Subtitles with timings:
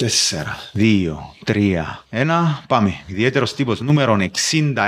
[0.00, 2.64] Τέσσερα, δύο, τρία, ένα.
[2.68, 3.00] Πάμε.
[3.06, 4.16] Ιδιαίτερος τύπος νούμερο
[4.50, 4.80] 61.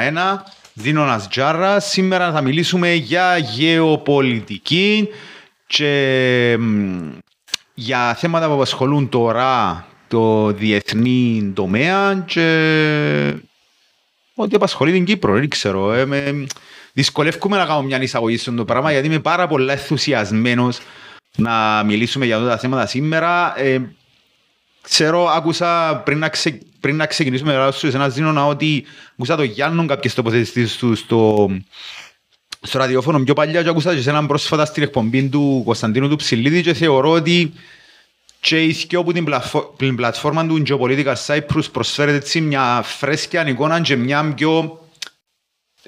[0.73, 1.81] Δίνονας Τζάρα.
[1.81, 5.09] Σήμερα θα μιλήσουμε για γεωπολιτική
[5.67, 6.59] και
[7.75, 13.35] για θέματα που απασχολούν τώρα το διεθνή τομέα και
[14.35, 15.93] ότι απασχολεί την Κύπρο, δεν ξέρω.
[15.93, 16.47] Ε, με...
[16.93, 20.79] Δυσκολεύομαι να κάνω μια εισαγωγή στον πράγμα γιατί είμαι πάρα πολύ ενθουσιασμένος
[21.37, 23.61] να μιλήσουμε για αυτά τα θέματα σήμερα.
[23.61, 23.81] Ε,
[24.83, 29.43] Ξέρω, άκουσα πριν να, ξε, πριν να ξεκινήσουμε να σου ένα Ζήνονα ότι άκουσα το
[29.43, 31.51] Γιάννον κάποιες τοποθετήσεις του στο,
[32.61, 33.21] στο ραδιόφωνο.
[33.21, 36.75] Πιο παλιά και άκουσα και σε έναν πρόσφατα στην εκπομπή του Κωνσταντίνου του Ψηλίδη και
[36.75, 37.53] θεωρώ ότι
[38.41, 43.81] και η όπου την, πλατφο, την πλατφόρμα του Geopolitical Cyprus προσφέρεται έτσι μια φρέσκια εικόνα
[43.81, 44.82] και μια πιο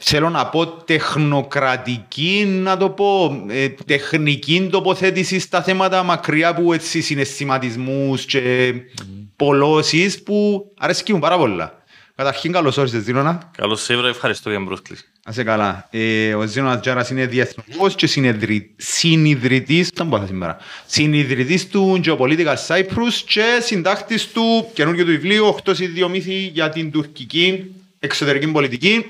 [0.01, 7.01] θέλω να πω τεχνοκρατική, να το πω, ε, τεχνική τοποθέτηση στα θέματα μακριά από έτσι
[7.01, 9.05] συναισθηματισμούς και mm.
[9.37, 11.83] πολλώσεις που αρέσκει μου πάρα πολλά.
[12.17, 13.51] Καταρχήν καλώς όρισες Ζήνονα.
[13.57, 15.05] Καλώς σε ευχαριστώ για την πρόσκληση.
[15.25, 15.89] Ας καλά.
[15.91, 18.75] Ε, ο Ζήνονας Τζάρας είναι διεθνικός και συνεδρι...
[18.77, 20.57] συνειδητής, δεν μπορώ σήμερα,
[20.87, 27.75] συνειδητής του Geopolitical Cyprus και συντάκτης του καινούργιου του βιβλίου 8 ιδιομήθη για την τουρκική
[27.99, 29.05] εξωτερική πολιτική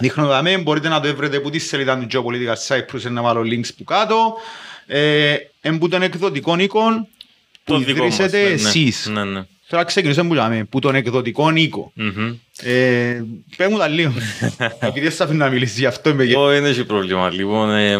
[0.00, 3.68] Δείχνω δαμέ, μπορείτε να το βρείτε από τη σελίδα του Geopolitical Cyprus, να βάλω links
[3.76, 4.34] που κάτω.
[4.86, 7.08] Ε, εμπού τον εκδοτικό οίκο
[7.64, 9.06] που ιδρύσετε ναι, ναι, εσείς.
[9.06, 9.42] Ναι, ναι.
[9.68, 11.92] Τώρα ξεκινήσουμε που λέμε, που τον εκδοτικό οίκο.
[11.96, 12.34] Mm-hmm.
[12.62, 13.22] Ε,
[13.56, 14.12] πες μου τα λίγο,
[14.80, 16.10] επειδή θα αφήνω να μιλήσεις γι' αυτό.
[16.10, 17.30] Όχι, δεν έχει πρόβλημα.
[17.30, 17.98] Λοιπόν, ε,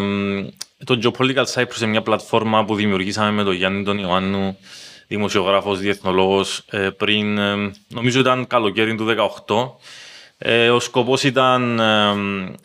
[0.83, 4.57] το Geopolitical Cyprus είναι μια πλατφόρμα που δημιουργήσαμε με τον Γιάννη τον Ιωάννου,
[5.07, 9.79] δημοσιογράφος, διεθνολόγος, ε, πριν, ε, νομίζω ήταν καλοκαίρι του 2018.
[10.43, 12.13] Ε, ο σκοπός ήταν, ε,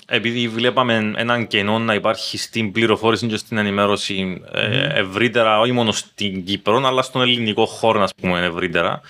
[0.07, 5.92] επειδή βλέπαμε έναν κενό να υπάρχει στην πληροφόρηση και στην ενημέρωση ε, ευρύτερα, όχι μόνο
[5.92, 9.01] στην Κύπρο, αλλά στον ελληνικό χώρο, ας πούμε, ευρύτερα.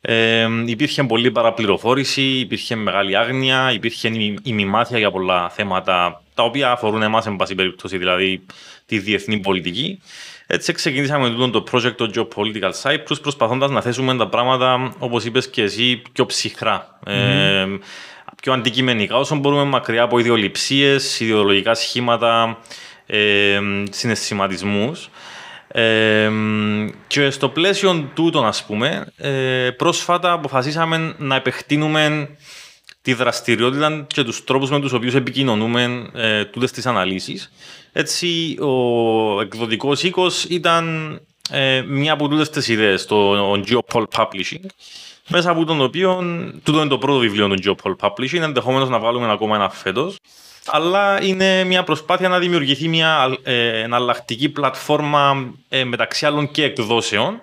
[0.00, 4.10] Ε, υπήρχε πολύ παραπληροφόρηση, υπήρχε μεγάλη άγνοια, υπήρχε
[4.42, 8.42] ημιμάθεια για πολλά θέματα τα οποία αφορούν εμάς, εν πάση περιπτώσει, δηλαδή
[8.86, 10.00] τη διεθνή πολιτική.
[10.50, 15.48] Έτσι ξεκινήσαμε με το project το Geopolitical Cyprus προσπαθώντας να θέσουμε τα πράγματα, όπως είπες
[15.50, 16.98] και εσύ, πιο ψυχρά.
[17.06, 17.10] Mm.
[17.10, 17.66] Ε,
[18.42, 22.58] πιο αντικειμενικά όσο μπορούμε μακριά από ιδεολειψίες, ιδεολογικά σχήματα,
[23.06, 23.60] ε,
[23.90, 25.10] συναισθηματισμούς.
[25.68, 26.30] Ε,
[27.06, 32.28] και στο πλαίσιο τούτων, ας πούμε, ε, πρόσφατα αποφασίσαμε να επεκτείνουμε
[33.02, 37.52] τη δραστηριότητα και τους τρόπους με τους οποίους επικοινωνούμε ε, τούτες τις αναλύσεις.
[37.92, 41.12] Έτσι, ο εκδοτικός οίκος ήταν
[41.50, 44.64] ε, μια από τούτες τις ιδέες, το Geopol Publishing,
[45.28, 46.22] μέσα από τον οποίο,
[46.62, 50.16] τούτο είναι το πρώτο βιβλίο του Geopol Publishing, ενδεχομένω να βάλουμε ακόμα ένα φέτος.
[50.66, 57.40] Αλλά είναι μια προσπάθεια να δημιουργηθεί μια ε, εναλλακτική πλατφόρμα ε, μεταξύ άλλων και εκδόσεων,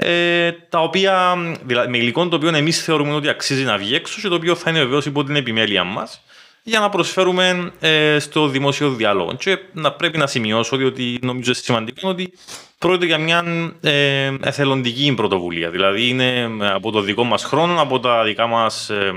[0.00, 4.20] ε, τα οποία, δηλαδή, με υλικό το οποίο εμείς θεωρούμε ότι αξίζει να βγει έξω
[4.20, 6.22] και το οποίο θα είναι βεβαίως υπό την επιμέλεια μας
[6.62, 9.34] για να προσφέρουμε ε, στο δημόσιο διάλογο.
[9.34, 12.32] Και να πρέπει να σημειώσω ότι νομίζω σημαντικό ότι
[12.78, 13.44] πρόκειται για μια
[13.80, 15.70] ε, εθελοντική πρωτοβουλία.
[15.70, 19.12] Δηλαδή είναι από το δικό μας χρόνο, από τα δικά μας ε,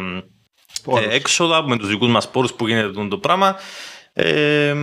[1.02, 3.56] ε έξοδα, με τους δικούς μας πόρους που γίνεται το πράγμα,
[4.14, 4.76] ε,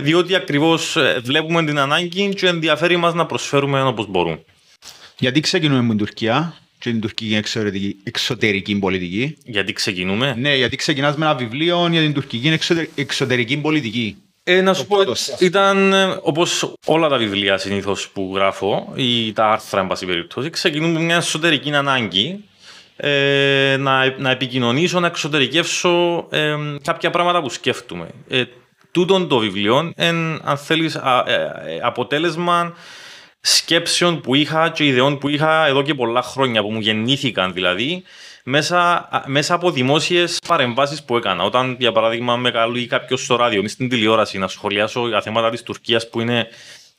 [0.00, 4.44] διότι ακριβώς ε, βλέπουμε την ανάγκη και ενδιαφέρει μας να προσφέρουμε όπως μπορούμε.
[5.18, 9.36] Γιατί ξεκινούμε με την Τουρκία και την τουρκική εξωτερική, εξωτερική πολιτική.
[9.44, 12.58] Γιατί ξεκινούμε; Ναι, γιατί ξεκινάς με ένα βιβλίο για την τουρκική
[12.94, 14.16] εξωτερική πολιτική.
[14.46, 14.96] Ε, να σου πω,
[15.38, 20.50] ήταν ε, όπως όλα τα βιβλία συνήθως που γράφω ή τα άρθρα, εν πάση περιπτώσει,
[20.50, 22.44] ξεκινούν με μια εσωτερική ανάγκη
[22.96, 28.06] ε, να, να επικοινωνήσω, να εξωτερικεύσω ε, κάποια πράγματα που σκέφτομαι.
[28.28, 28.44] Ε,
[28.90, 31.00] τούτον το βιβλίο, εν, αν θέλεις, ε,
[31.82, 32.74] αποτέλεσμα
[33.46, 38.02] σκέψεων που είχα και ιδεών που είχα εδώ και πολλά χρόνια, που μου γεννήθηκαν δηλαδή,
[38.44, 41.44] μέσα, μέσα από δημόσιες παρεμβάσεις που έκανα.
[41.44, 45.50] Όταν, για παράδειγμα, με καλεί κάποιος στο ράδιο ή στην τηλεόραση να σχολιάσω για θέματα
[45.50, 46.48] της Τουρκίας που είναι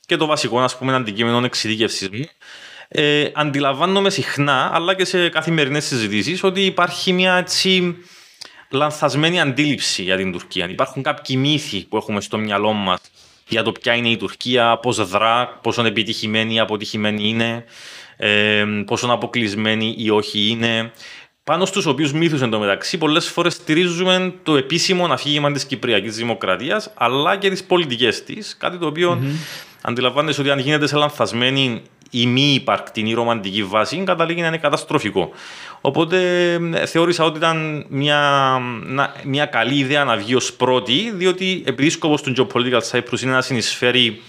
[0.06, 2.24] και το βασικό, ας πούμε, αντικείμενο εξειδίκευσης μου.
[2.88, 7.96] Ε, αντιλαμβάνομαι συχνά, αλλά και σε καθημερινές συζητήσεις, ότι υπάρχει μια έτσι
[8.70, 10.68] λανθασμένη αντίληψη για την Τουρκία.
[10.68, 13.00] Υπάρχουν κάποιοι μύθοι που έχουμε στο μυαλό μας
[13.48, 17.64] για το ποια είναι η Τουρκία, πώς δρά, πόσο επιτυχημένη ή αποτυχημένη είναι,
[18.16, 20.92] ε, πόσο αποκλεισμένη ή όχι είναι
[21.46, 27.36] πάνω στους οποίους μύθους εντωμεταξύ πολλές φορές στηρίζουμε το επίσημο αφήγημα της Κυπριακής Δημοκρατίας αλλά
[27.36, 28.56] και τις πολιτικές της.
[28.58, 29.78] Κάτι το οποίο mm-hmm.
[29.80, 34.58] αντιλαμβάνεσαι ότι αν γίνεται σε λανθασμένη ή μη υπαρκτή ή ρομαντική βάση, καταλήγει να είναι
[34.58, 35.30] καταστροφικό.
[35.86, 38.58] Οπότε θεώρησα ότι ήταν μια,
[39.24, 43.40] μια καλή ιδέα να βγει ως πρώτη, διότι επειδή σκοπό του Geopolitical Cyprus είναι να
[43.40, 44.22] συνεισφέρει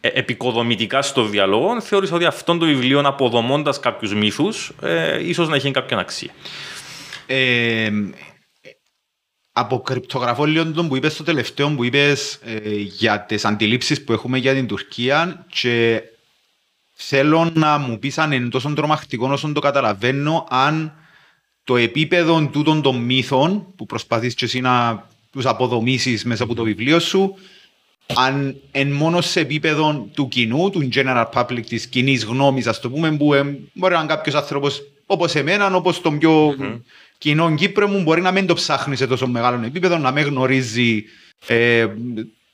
[0.00, 5.56] ε, επικοδομητικά στο διαλόγο, θεώρησα ότι αυτό το βιβλίο, αποδομώντας κάποιους μύθους, ε, ίσως να
[5.56, 6.30] έχει κάποια αξία.
[7.26, 7.90] Ε,
[9.52, 14.38] αποκρυπτογραφώ λίγο τον που είπες στο τελευταίο που είπες ε, για τις αντιλήψεις που έχουμε
[14.38, 16.02] για την Τουρκία και
[16.92, 20.92] θέλω να μου πεις αν είναι τόσο τρομακτικό όσο το καταλαβαίνω αν
[21.64, 26.62] το επίπεδο τούτων των μύθων που προσπαθείς και εσύ να τους αποδομήσεις μέσα από το
[26.62, 27.34] βιβλίο σου
[28.14, 32.90] αν εν μόνο σε επίπεδο του κοινού, του general public, της κοινή γνώμης, ας το
[32.90, 36.80] πούμε, που ε, μπορεί να είναι κάποιος άνθρωπος όπως εμένα, όπως τον πιο mm-hmm.
[37.18, 41.04] κοινό Κύπρο μου, μπορεί να μην το ψάχνεις σε τόσο μεγάλο επίπεδο, να μην γνωρίζει
[41.46, 41.86] ε,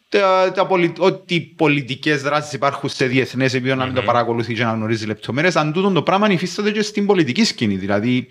[0.09, 0.93] τα, τα πολι...
[0.99, 3.79] ό,τι πολιτικές δράσεις υπάρχουν σε διεθνές επίπεδο, mm-hmm.
[3.79, 5.57] να μην το παρακολουθείς και να γνωρίζεις λεπτομέρειες.
[5.57, 7.77] Αν τούτο το πράγμα υφίσταται και στην πολιτική σκηνή.
[7.77, 8.27] Δηλαδή,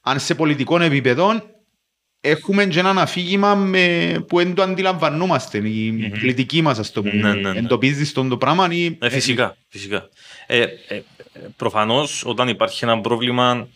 [0.00, 1.54] αν σε πολιτικό επίπεδο
[2.20, 5.58] έχουμε και ένα αφήγημα με, που δεν το αντιλαμβανόμαστε.
[5.58, 6.18] Η mm-hmm.
[6.20, 7.14] πολιτική μας, ας το πούμε.
[7.14, 7.58] Ναι, ναι, ναι.
[7.58, 8.68] Εντοπίζεις τον το πράγμα.
[8.70, 8.96] Ή...
[9.00, 9.56] Ε, φυσικά.
[9.68, 10.08] φυσικά.
[10.46, 11.02] Ε, ε,
[11.56, 13.68] Προφανώς, όταν υπάρχει ένα πρόβλημα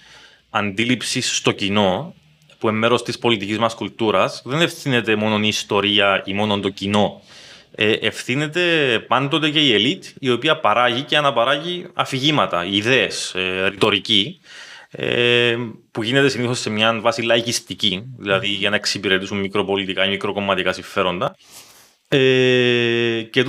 [0.51, 2.15] αντίληψης στο κοινό,
[2.61, 6.69] που είναι μέρος της πολιτικής μας κουλτούρας, δεν ευθύνεται μόνο η ιστορία ή μόνο το
[6.69, 7.23] κοινό.
[7.75, 8.61] Ε, ευθύνεται
[9.09, 14.41] πάντοτε και η ελίτ, η οποία παράγει και αναπαράγει αφηγήματα, ιδέες, ε, ρητορική,
[14.91, 15.57] ε,
[15.91, 21.37] που γίνεται συνήθως σε μια βάση λαϊκιστική, δηλαδή για να εξυπηρετήσουν μικροπολιτικά ή μικροκομματικά συμφέροντα.
[22.09, 23.45] Ε, και,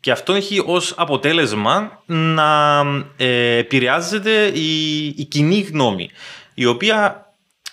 [0.00, 2.80] και αυτό έχει ως αποτέλεσμα να
[3.16, 6.10] ε, επηρεάζεται η, η κοινή γνώμη,
[6.54, 7.21] η οποία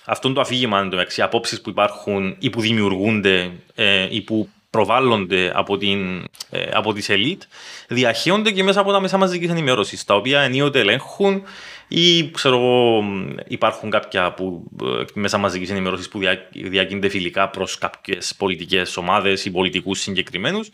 [0.10, 5.78] αυτό το αφήγημα, οι απόψεις που υπάρχουν ή που δημιουργούνται ε, ή που προβάλλονται από,
[5.78, 7.42] την, ε, από τις ελίτ,
[7.88, 11.44] διαχέονται και μέσα από τα μέσα μαζικής ενημέρωσης, τα οποία ενίοτε ελέγχουν
[11.88, 13.04] ή ξέρω
[13.48, 19.46] υπάρχουν κάποια που, ε, μέσα μαζικής ενημέρωσης που δια, διακίνονται φιλικά προς κάποιες πολιτικές ομάδες
[19.46, 20.70] ή πολιτικούς συγκεκριμένους.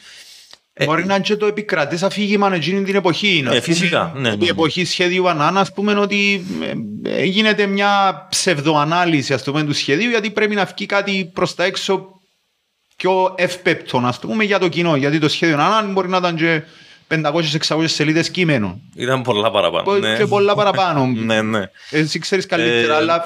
[0.78, 3.46] Ε, Μπορεί ε, να είναι και το επικρατή αφήγημα εκείνη την εποχή.
[3.52, 4.12] Ε, φυσικά.
[4.16, 4.46] Ναι, ναι, ναι.
[4.46, 6.46] Η εποχή σχεδίου Ανάνα, ας πούμε, ότι
[7.04, 11.64] ε, γίνεται μια ψευδοανάλυση ας πούμε, του σχεδίου, γιατί πρέπει να βγει κάτι προς τα
[11.64, 12.10] έξω
[12.96, 14.96] πιο ευπέπτο, ας πούμε, για το κοινό.
[14.96, 16.64] Γιατί το σχέδιο Ανάνα μπορεί να ήταν και
[17.08, 18.80] 500-600 σελίδες κείμενο.
[18.96, 19.98] Ήταν πολλά παραπάνω.
[19.98, 20.16] Ναι.
[20.18, 21.06] Και πολλά παραπάνω.
[21.26, 21.70] ναι, ναι.
[21.90, 22.96] Εσύ ξέρεις καλύτερα, ε...
[22.98, 23.26] αλλά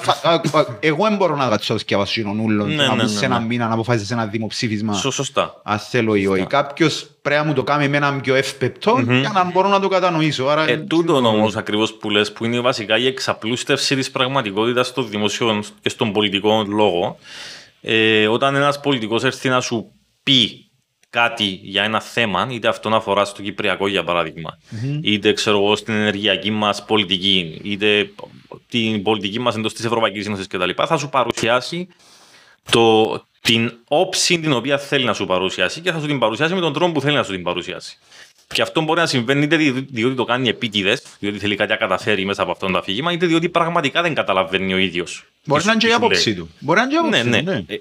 [0.80, 2.68] εγώ δεν μπορώ να κάτσω και βασίνων ούλων.
[2.68, 3.46] Ναι, να ναι, ναι, σε ένα ναι.
[3.46, 4.92] μήνα να αποφάσισε ένα δημοψήφισμα.
[4.94, 5.60] Σωστά.
[5.62, 6.46] Α θέλω ή όχι.
[6.46, 9.20] Κάποιος πρέπει να μου το κάνει με έναν πιο ευπεπτό mm-hmm.
[9.20, 10.46] για να μπορώ να το κατανοήσω.
[10.46, 10.68] Άρα...
[10.68, 15.62] Ε, τούτο όμως ακριβώς που λες, που είναι βασικά η εξαπλούστευση της πραγματικότητας στο δημοσίο
[15.80, 17.18] και στον πολιτικό λόγο.
[17.80, 19.92] Ε, όταν ένας πολιτικός έρθει να σου
[20.22, 20.69] πει
[21.10, 24.98] κάτι για ένα θέμα, είτε αυτό αφορά στο Κυπριακό για παραδειγμα mm-hmm.
[25.02, 28.10] είτε ξέρω εγώ στην ενεργειακή μας πολιτική, είτε
[28.68, 31.88] την πολιτική μας εντός της Ευρωπαϊκής Ένωσης κτλ., θα σου παρουσιάσει
[32.70, 36.60] το, την όψη την οποία θέλει να σου παρουσιάσει και θα σου την παρουσιάσει με
[36.60, 37.98] τον τρόπο που θέλει να σου την παρουσιάσει.
[38.54, 39.56] Και αυτό μπορεί να συμβαίνει είτε
[39.90, 43.26] διότι το κάνει επίτηδες, διότι θέλει κάτι να καταφέρει μέσα από αυτό το αφήγημα, είτε
[43.26, 45.24] διότι πραγματικά δεν καταλαβαίνει ο ίδιος.
[45.44, 46.50] Μπορεί να είναι και η άποψή του.
[46.58, 47.64] Μπορεί να είναι και η άποψή ναι, ναι.
[47.68, 47.80] ναι.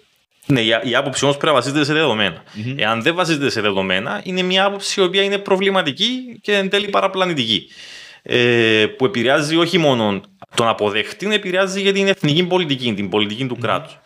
[0.50, 2.44] Ε, ναι, η άποψη όμως πρέπει να βασίζεται σε δεδομένα.
[2.44, 2.74] Mm-hmm.
[2.78, 6.88] Εάν δεν βασίζεται σε δεδομένα, είναι μια άποψη η οποία είναι προβληματική και εν τέλει
[6.88, 7.68] παραπλανητική.
[8.22, 10.22] Ε, που επηρεάζει όχι μόνο
[10.56, 13.62] τον αποδέχτη, επηρεάζει για την εθνική πολιτική, την πολιτική του mm-hmm.
[13.62, 14.00] κράτους.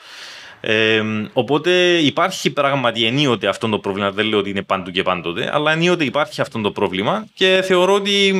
[0.65, 1.01] Ε,
[1.34, 4.12] οπότε υπάρχει πράγματι ενίοτε αυτό το πρόβλημα.
[4.12, 7.94] Δεν λέω ότι είναι πάντου και πάντοτε, αλλά ενίοτε υπάρχει αυτό το πρόβλημα και θεωρώ
[7.94, 8.34] ότι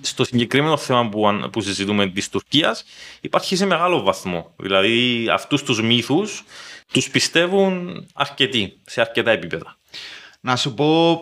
[0.00, 2.84] στο συγκεκριμένο θέμα που, που συζητούμε της Τουρκίας
[3.20, 4.54] υπάρχει σε μεγάλο βαθμό.
[4.56, 6.44] Δηλαδή αυτούς τους μύθους
[6.92, 9.78] τους πιστεύουν αρκετοί, σε αρκετά επίπεδα.
[10.40, 11.12] Να σου πω,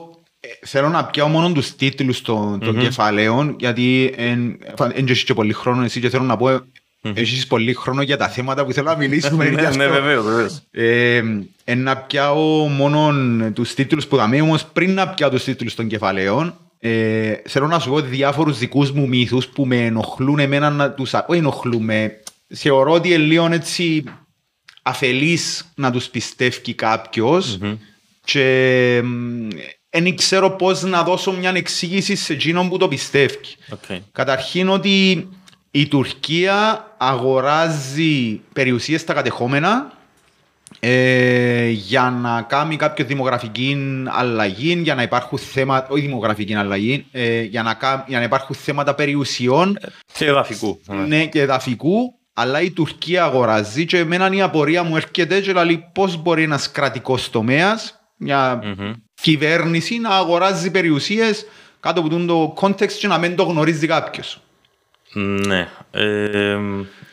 [0.40, 2.78] ε, θέλω να πιάω μόνο τους τίτλους των, mm-hmm.
[2.78, 4.58] κεφαλαίων, γιατί δεν
[4.94, 6.60] έχεις και πολύ χρόνο εσύ και θέλω να πω
[7.14, 9.44] Έχεις πολύ χρόνο για τα θέματα που θέλω να μιλήσουμε.
[9.50, 10.62] ναι, ναι, βεβαίως.
[10.70, 11.22] Ε,
[11.74, 13.14] να πιάω μόνο
[13.54, 17.78] τους τίτλους που θα όμως πριν να πιάω τους τίτλους των κεφαλαίων, ε, θέλω να
[17.78, 21.14] σου πω διάφορους δικούς μου μύθους που με ενοχλούν εμένα να τους...
[21.26, 22.20] Όχι ενοχλούν με...
[22.54, 24.04] Θεωρώ ότι είναι λίγο έτσι
[24.86, 27.76] αφελής να τους πιστεύει κάποιος mm-hmm.
[28.24, 29.02] και
[29.90, 33.38] δεν ξέρω πώς να δώσω μια εξήγηση σε εκείνον που το πιστεύει.
[33.70, 33.98] Okay.
[34.12, 35.28] Καταρχήν ότι
[35.70, 39.92] η Τουρκία αγοράζει περιουσίες στα κατεχόμενα
[40.80, 43.76] ε, για να κάνει κάποια δημογραφική
[44.06, 48.94] αλλαγή, για να υπάρχουν θέματα, όχι δημογραφική αλλαγή, ε, για, να, για να υπάρχουν θέματα
[48.94, 49.78] περιουσιών.
[50.12, 50.80] Και εδαφικού.
[51.06, 55.84] Ναι, και εδαφικού αλλά η Τουρκία αγοράζει και εμένα η απορία μου έρχεται και λέει
[55.92, 58.92] πώς μπορεί ένας κρατικός τομέας, μια mm-hmm.
[59.20, 61.46] κυβέρνηση να αγοράζει περιουσίες
[61.80, 64.40] κάτω από το context και να μην το γνωρίζει κάποιος.
[65.46, 65.68] Ναι.
[65.90, 66.58] Ε,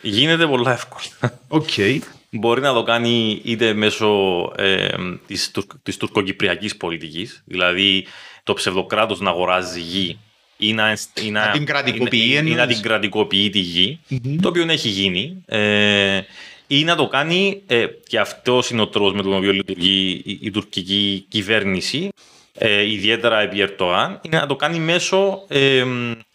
[0.01, 1.39] γίνεται πολλά εύκολα.
[1.49, 1.99] Okay.
[2.29, 4.09] μπορεί να το κάνει είτε μέσω
[4.55, 4.87] ε,
[5.27, 5.51] της,
[5.83, 8.05] της τουρκοκυπριακής πολιτικής, δηλαδή
[8.43, 10.19] το ψευδοκράτος να αγοράζει γη
[10.57, 14.37] ή να, ή να, την κρατικοποιεί, ή, ή να την κρατικοποιεί τη γη, mm-hmm.
[14.41, 15.43] το οποίο έχει γίνει.
[15.45, 16.21] Ε,
[16.67, 20.37] ή να το κάνει, ε, και αυτός είναι ο τρόπος με τον οποίο λειτουργεί η,
[20.41, 22.09] η τουρκική κυβέρνηση,
[22.57, 25.83] ε, ιδιαίτερα επί Ερτογάν, είναι να το κάνει μέσω ε,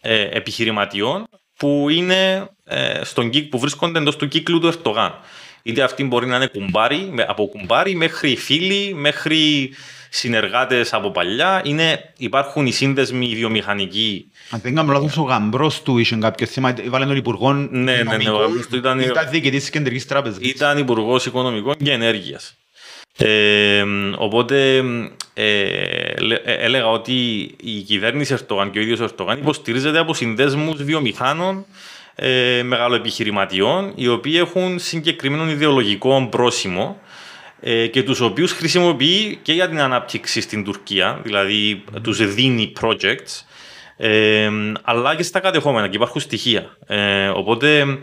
[0.01, 5.13] ε, επιχειρηματιών που, είναι, ε, στον, που βρίσκονται εντός του κύκλου του Ερτογάν.
[5.63, 9.69] Είτε αυτοί μπορεί να είναι κουμπάρι, από κουμπάρι μέχρι φίλοι, μέχρι
[10.09, 11.61] συνεργάτες από παλιά.
[11.65, 14.31] Είναι, υπάρχουν οι σύνδεσμοι οι βιομηχανικοί.
[14.49, 16.75] Αν δεν κάνω λάθος, ο γαμπρός του είχε κάποιο θέμα.
[16.87, 17.53] Βάλε τον Υπουργό.
[17.53, 18.99] Ναι, ναι, ναι, ο γαμπρός του ήταν.
[18.99, 20.37] Ήταν διοικητής της Κεντρικής Τράπεζας.
[20.41, 22.53] Ήταν Υπουργός Οικονομικών και Ενέργειας.
[23.17, 23.83] Ε,
[24.17, 24.75] οπότε
[25.33, 26.13] ε, ε,
[26.43, 27.11] έλεγα ότι
[27.63, 31.65] η κυβέρνηση Ερτογάν και ο ίδιος Ερτογάν υποστηρίζεται από συνδέσμους βιομηχάνων
[32.15, 37.08] ε, μεγαλοεπιχειρηματιών οι οποίοι έχουν συγκεκριμένο ιδεολογικό πρόσημο ε,
[37.91, 43.43] και τους οποίους χρησιμοποιεί και για την ανάπτυξη στην Τουρκία, δηλαδή τους δίνει projects,
[43.97, 44.49] ε,
[44.81, 46.77] αλλά και στα κατεχόμενα και υπάρχουν στοιχεία.
[46.87, 47.99] Ε, οπότε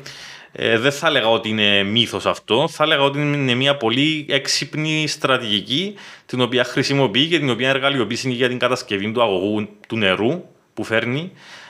[0.52, 5.06] ε, δεν θα έλεγα ότι είναι μύθος αυτό, θα έλεγα ότι είναι μια πολύ έξυπνη
[5.06, 5.94] στρατηγική
[6.26, 10.44] την οποία χρησιμοποιεί και την οποία εργαλειοποιεί για την κατασκευή του αγωγού του νερού
[10.74, 11.65] που φέρνει ε,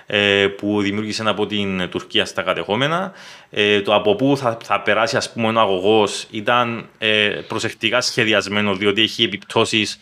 [0.57, 3.13] που δημιούργησε από την Τουρκία στα κατεχόμενα.
[3.51, 8.75] Ε, το από πού θα, θα περάσει ας πούμε, ο αγωγός ήταν ε, προσεκτικά σχεδιασμένο,
[8.75, 9.99] διότι έχει επιπτώσεις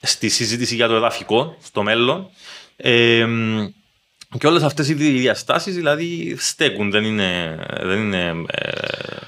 [0.00, 2.30] στη συζήτηση για το εδαφικό στο μέλλον.
[4.38, 8.70] Και όλες αυτές οι διαστάσεις δηλαδή στέκουν, δεν είναι, δεν είναι ε,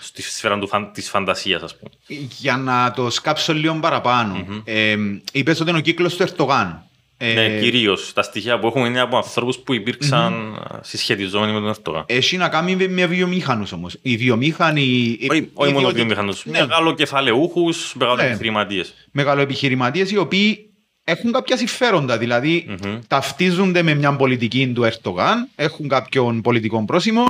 [0.01, 0.59] στη σφαίρα
[0.93, 1.91] της φαντασίας, ας πούμε.
[2.39, 4.63] Για να το σκάψω λίγο παραπάνω, mm-hmm.
[4.65, 4.97] ε,
[5.33, 6.89] είπες ότι είναι ο κύκλος του Ερτογάν.
[7.19, 8.13] Ε, ναι, κυρίως.
[8.13, 10.79] Τα στοιχεία που έχουμε είναι από ανθρώπους που υπήρξαν mm-hmm.
[10.83, 12.05] συσχετιζόμενοι με τον Ερτογάν.
[12.07, 13.99] Έχει να κάνει με βιομήχανους όμως.
[14.03, 15.19] Οι βιομήχανοι.
[15.31, 16.45] Όχι, όχι μόνο βιομήχανους.
[16.47, 16.61] Ναι.
[16.61, 18.79] Μεγαλοκεφαλαιούχους, μεγαλοεπιχειρηματίε.
[18.79, 18.89] Ναι.
[19.11, 20.71] Μεγαλοεπιχειρηματίες οι οποίοι
[21.05, 22.19] έχουν κάποια συμφέροντα.
[22.19, 22.99] Δηλαδή mm-hmm.
[23.09, 27.27] ταυτίζονται με μια πολιτική του Ερτογάν, έχουν κάποιον πολιτικό πρόσημο,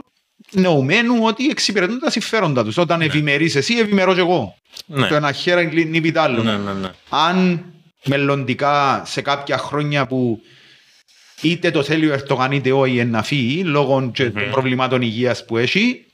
[0.50, 2.76] νοουμένου ότι εξυπηρετούν τα συμφέροντα τους.
[2.76, 3.04] Όταν ναι.
[3.04, 4.56] ευημερείς εσύ, ευημερώ και εγώ.
[4.86, 5.06] Ναι.
[5.06, 6.42] Το ένα χέρα είναι άλλο.
[6.42, 6.88] Ναι, ναι, ναι.
[7.08, 7.64] Αν
[8.06, 10.40] μελλοντικά σε κάποια χρόνια που
[11.40, 14.32] είτε το θέλει ο Ερτογάν είτε όχι να φύγει λόγω mm-hmm.
[14.32, 16.04] των προβλημάτων υγείας που έχει,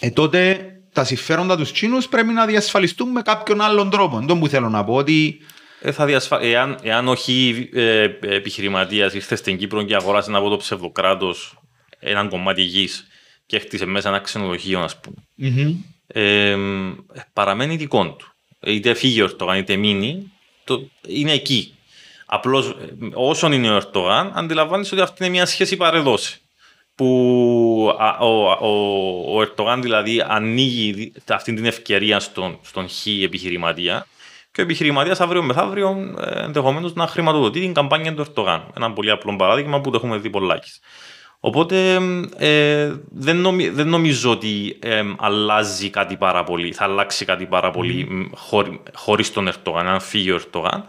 [0.00, 4.20] ε, τότε τα συμφέροντα τους Τσίνου πρέπει να διασφαλιστούν με κάποιον άλλον τρόπο.
[4.26, 5.40] Δεν που θέλω να πω ότι
[5.80, 6.40] ε, θα διασφα...
[6.42, 11.58] εάν, εάν όχι ε, επιχειρηματίας ήρθες στην Κύπρο και αγοράσει από το ψευδοκράτος
[11.98, 13.06] έναν κομμάτι γης
[13.46, 15.16] και χτίσε μέσα ένα ξενοδοχείο, ας πούμε.
[15.38, 15.74] Mm-hmm.
[16.06, 16.56] Ε,
[17.32, 18.32] παραμένει δικό του.
[18.66, 20.32] Είτε φύγει ο Ερτογάν είτε μείνει,
[20.64, 21.74] το, είναι εκεί.
[22.26, 22.76] Απλώς
[23.14, 26.40] όσον είναι ο Ερτογάν, αντιλαμβάνεις ότι αυτή είναι μια σχέση παρεδόση.
[26.94, 27.06] Που
[28.20, 34.06] ο, ο, ο, ο Ερτογάν δηλαδή ανοίγει αυτή την ευκαιρία στον, στον χ επιχειρηματία
[34.52, 38.72] και ο επιχειρηματίας αύριο μεθαύριο ε, ενδεχομένως να χρηματοδοτεί την καμπάνια του Ερτογάν.
[38.76, 40.80] Ένα πολύ απλό παράδειγμα που το έχουμε δει πολλάκις.
[41.44, 41.98] Οπότε
[42.36, 47.70] ε, δεν, νομι, δεν, νομίζω ότι ε, αλλάζει κάτι πάρα πολύ, θα αλλάξει κάτι πάρα
[47.70, 48.70] πολύ mm.
[48.92, 50.84] χωρίς τον Ερτογάν, αν φύγει ο Ερτογάν.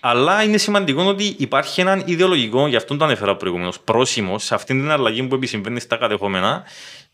[0.00, 4.80] Αλλά είναι σημαντικό ότι υπάρχει ένα ιδεολογικό, γι' αυτό το ανέφερα προηγουμένως, πρόσημο σε αυτήν
[4.80, 6.62] την αλλαγή που επισυμβαίνει στα κατεχόμενα,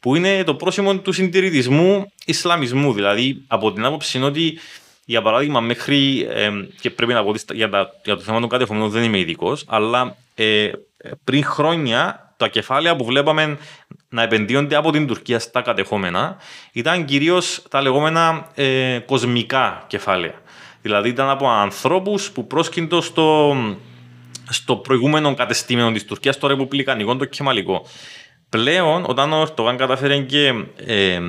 [0.00, 2.92] που είναι το πρόσημο του συντηρητισμού Ισλαμισμού.
[2.92, 4.58] Δηλαδή, από την άποψη είναι ότι
[5.04, 6.26] για παράδειγμα, μέχρι.
[6.30, 6.50] Ε,
[6.80, 9.64] και πρέπει να πω ότι για, τα, για το θέμα των κατεχομένων δεν είμαι ειδικός,
[9.68, 10.70] αλλά ε,
[11.24, 13.58] πριν χρόνια τα κεφάλαια που βλέπαμε
[14.08, 16.36] να επενδύονται από την Τουρκία στα κατεχόμενα
[16.72, 20.34] ήταν κυρίως τα λεγόμενα ε, κοσμικά κεφάλαια.
[20.82, 23.56] Δηλαδή ήταν από ανθρώπους που πρόσκυντο στο,
[24.48, 27.86] στο προηγούμενο κατεστήμενο της Τουρκίας, το Ρεπουμπλικανικό, το Κεμαλικό.
[28.50, 30.52] Πλέον, όταν ο Ερτογάν κατάφερε και.
[30.86, 31.20] Ε, ε,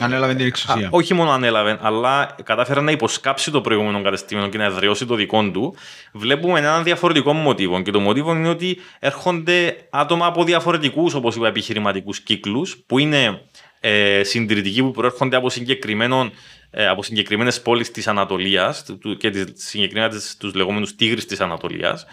[0.00, 0.86] ανέλαβε την εξουσία.
[0.86, 5.14] Α, όχι μόνο ανέλαβε, αλλά κατάφερε να υποσκάψει το προηγούμενο κατεστήμενο και να εδραιώσει το
[5.14, 5.74] δικό του,
[6.12, 7.82] βλέπουμε ένα διαφορετικό μοτίβο.
[7.82, 13.40] Και το μοτίβο είναι ότι έρχονται άτομα από διαφορετικούς, όπως είπα, επιχειρηματικούς κύκλους, που είναι
[13.80, 16.32] ε, συντηρητικοί, που προέρχονται από, συγκεκριμένων,
[16.70, 18.84] ε, από συγκεκριμένες πόλεις της Ανατολίας
[19.18, 22.06] και συγκεκριμένα τους λεγόμενους τίγρη της Ανατολίας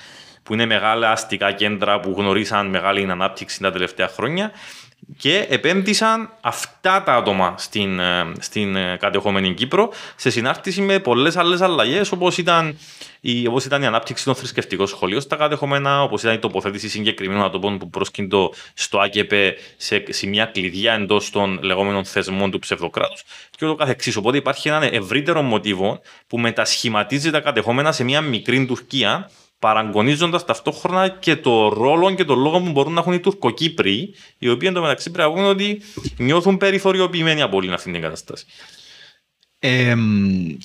[0.45, 4.51] που είναι μεγάλα αστικά κέντρα που γνωρίσαν μεγάλη ανάπτυξη τα τελευταία χρόνια
[5.17, 11.37] και επένδυσαν αυτά τα άτομα στην, ε, στην ε, κατεχόμενη Κύπρο σε συνάρτηση με πολλές
[11.37, 12.77] άλλες αλλαγές όπως ήταν,
[13.21, 17.43] η, όπως ήταν η ανάπτυξη των θρησκευτικών σχολείων στα κατεχόμενα, όπως ήταν η τοποθέτηση συγκεκριμένων
[17.43, 23.23] ατομών που πρόσκυντο στο ΑΚΕΠΕ σε σημεία κλειδιά εντός των λεγόμενων θεσμών του ψευδοκράτους
[23.57, 24.15] και ούτω καθεξής.
[24.15, 31.07] Οπότε υπάρχει ένα ευρύτερο μοτίβο που μετασχηματίζει τα κατεχόμενα σε μια μικρή Τουρκία παραγωνίζοντας ταυτόχρονα
[31.07, 35.11] και το ρόλο και το λόγο που μπορούν να έχουν οι Τουρκοκύπροι, οι οποίοι εντωμεταξύ
[35.11, 35.81] πρέπει να πούμε ότι
[36.17, 38.45] νιώθουν περιθωριοποιημένοι από όλη αυτή την κατάσταση.
[39.59, 40.57] εμ,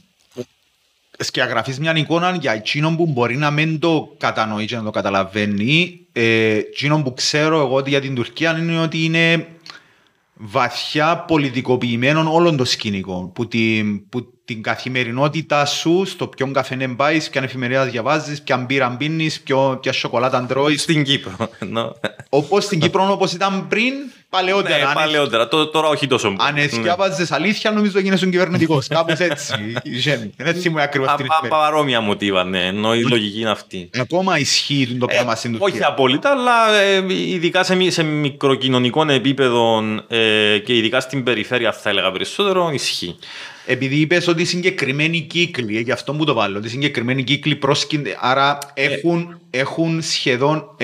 [1.18, 6.06] σκιαγραφείς μια εικόνα για εκείνον που μπορεί να μην το κατανοεί και να το καταλαβαίνει.
[6.12, 9.46] Ε, εκείνον που ξέρω εγώ ότι για την Τουρκία είναι ότι είναι
[10.34, 13.32] βαθιά πολιτικοποιημένων όλων των σκηνικών.
[13.32, 18.96] Που την, που την καθημερινότητά σου, στο ποιον καφενέ πάεις, ποια εφημερίδα διαβάζεις, ποια μπύρα
[18.98, 19.40] πίνεις,
[19.80, 20.82] ποια σοκολάτα τρώεις.
[20.82, 21.36] Στην Κύπρο.
[21.74, 21.90] No.
[22.28, 23.92] Όπως στην Κύπρο, όπως ήταν πριν,
[24.28, 24.88] παλαιότερα.
[24.88, 25.48] Ναι, παλαιότερα.
[25.48, 26.38] Τώρα όχι τόσο πολύ.
[26.48, 28.86] Αν εσκιάβαζε αλήθεια, νομίζω γίνεσαι κυβερνητικός.
[28.86, 29.54] Κάπως έτσι.
[30.36, 32.66] Έτσι μου ακριβώς την Παρόμοια μοτίβα, ναι.
[32.66, 33.90] Ενώ η λογική είναι αυτή.
[33.98, 35.74] Ακόμα ισχύει το πράγμα στην Τουρκία.
[35.74, 42.12] Όχι απόλυτα, αλλά ε, ειδικά σε μικροκοινωνικό επίπεδο ε, και ειδικά στην περιφέρεια, θα έλεγα
[42.12, 43.16] περισσότερο, ισχύει.
[43.70, 48.16] Επειδή είπες ότι συγκεκριμένοι κύκλοι, ε, γι' αυτό μου το βάλω, ότι συγκεκριμένοι κύκλοι πρόσκυνται,
[48.20, 50.76] άρα έχουν, έχουν σχεδόν,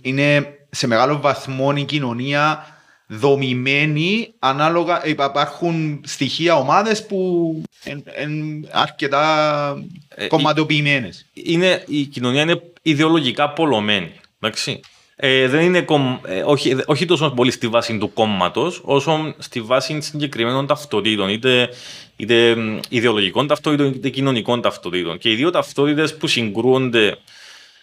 [0.00, 2.66] είναι σε μεγάλο βαθμό η κοινωνία
[3.06, 11.26] δομημένη ανάλογα, ε, υπάρχουν στοιχεία ομάδες που είναι αρκετά ε, κομματοποιημένες.
[11.32, 14.12] Είναι, η κοινωνία είναι ιδεολογικά πολλωμένη.
[14.40, 14.80] Εντάξει.
[15.18, 19.60] Ε, δεν είναι κομ, ε, όχι, όχι τόσο πολύ στη βάση του κόμματος, όσο στη
[19.60, 21.68] βάση συγκεκριμένων ταυτοτήτων, είτε,
[22.16, 22.56] είτε
[22.88, 25.18] ιδεολογικών ταυτοτήτων, είτε κοινωνικών ταυτοτήτων.
[25.18, 27.18] Και οι δύο ταυτότητες που συγκρούονται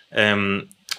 [0.10, 0.36] ε,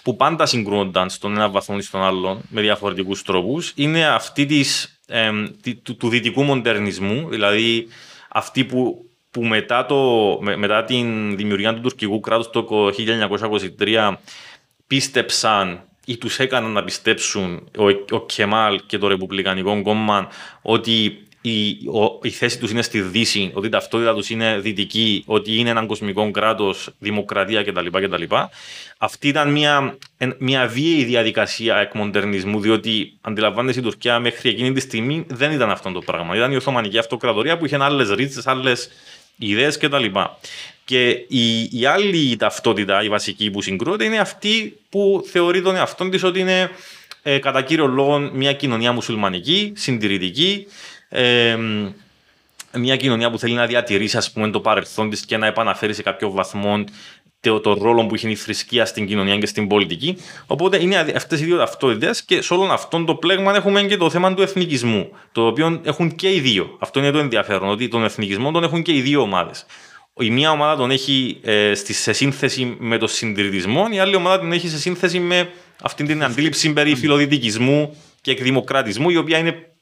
[0.03, 4.99] που πάντα συγκρούνταν στον ένα βαθμό ή στον άλλο με διαφορετικούς τρόπους, είναι αυτή της,
[5.07, 5.31] ε,
[5.83, 7.87] του, του δυτικού μοντερνισμού, δηλαδή
[8.29, 9.95] αυτή που, που μετά, το,
[10.41, 12.89] με, μετά την δημιουργία του τουρκικού κράτους το
[13.79, 14.13] 1923
[14.87, 20.27] πίστεψαν ή τους έκαναν να πιστέψουν ο, ο Κεμάλ και το Ρεπουμπλικανικό κόμμα
[20.61, 25.23] ότι η, ο, η θέση τους είναι στη Δύση, ότι η ταυτότητα τους είναι δυτική,
[25.25, 27.87] ότι είναι ένα κοσμικό κράτος, δημοκρατία κτλ.
[27.91, 28.23] κτλ.
[28.97, 29.97] Αυτή ήταν μια,
[30.37, 35.91] μια βίαιη διαδικασία εκμοντερνισμού, διότι αντιλαμβάνεσαι η Τουρκία μέχρι εκείνη τη στιγμή δεν ήταν αυτό
[35.91, 36.35] το πράγμα.
[36.35, 38.89] Ήταν η Οθωμανική Αυτοκρατορία που είχε άλλες ρίτσε, άλλες
[39.37, 40.05] ιδέες κτλ.
[40.85, 46.09] Και η, η άλλη ταυτότητα, η βασική που συγκρούεται, είναι αυτή που θεωρεί τον εαυτό
[46.09, 46.69] της ότι είναι
[47.23, 50.67] ε, κατά κύριο λόγο μια κοινωνία μουσουλμανική, συντηρητική,
[51.15, 51.57] ε,
[52.77, 56.01] μια κοινωνία που θέλει να διατηρήσει ας πούμε, το παρελθόν της και να επαναφέρει σε
[56.01, 56.83] κάποιο βαθμό
[57.39, 60.17] το, το ρόλο που έχει η θρησκεία στην κοινωνία και στην πολιτική.
[60.47, 64.09] Οπότε είναι αυτές οι δύο ταυτότητες και σε όλον αυτόν το πλέγμα έχουμε και το
[64.09, 65.09] θέμα του εθνικισμού.
[65.31, 66.77] Το οποίο έχουν και οι δύο.
[66.79, 69.65] Αυτό είναι το ενδιαφέρον, ότι τον εθνικισμό τον έχουν και οι δύο ομάδες.
[70.19, 74.51] Η μία ομάδα τον έχει ε, σε σύνθεση με τον συντηρητισμό, η άλλη ομάδα τον
[74.51, 75.49] έχει σε σύνθεση με
[75.81, 79.74] αυτή την αντίληψη περί φιλοδυτικισμού και εκδημοκρατισμού, η οποία είναι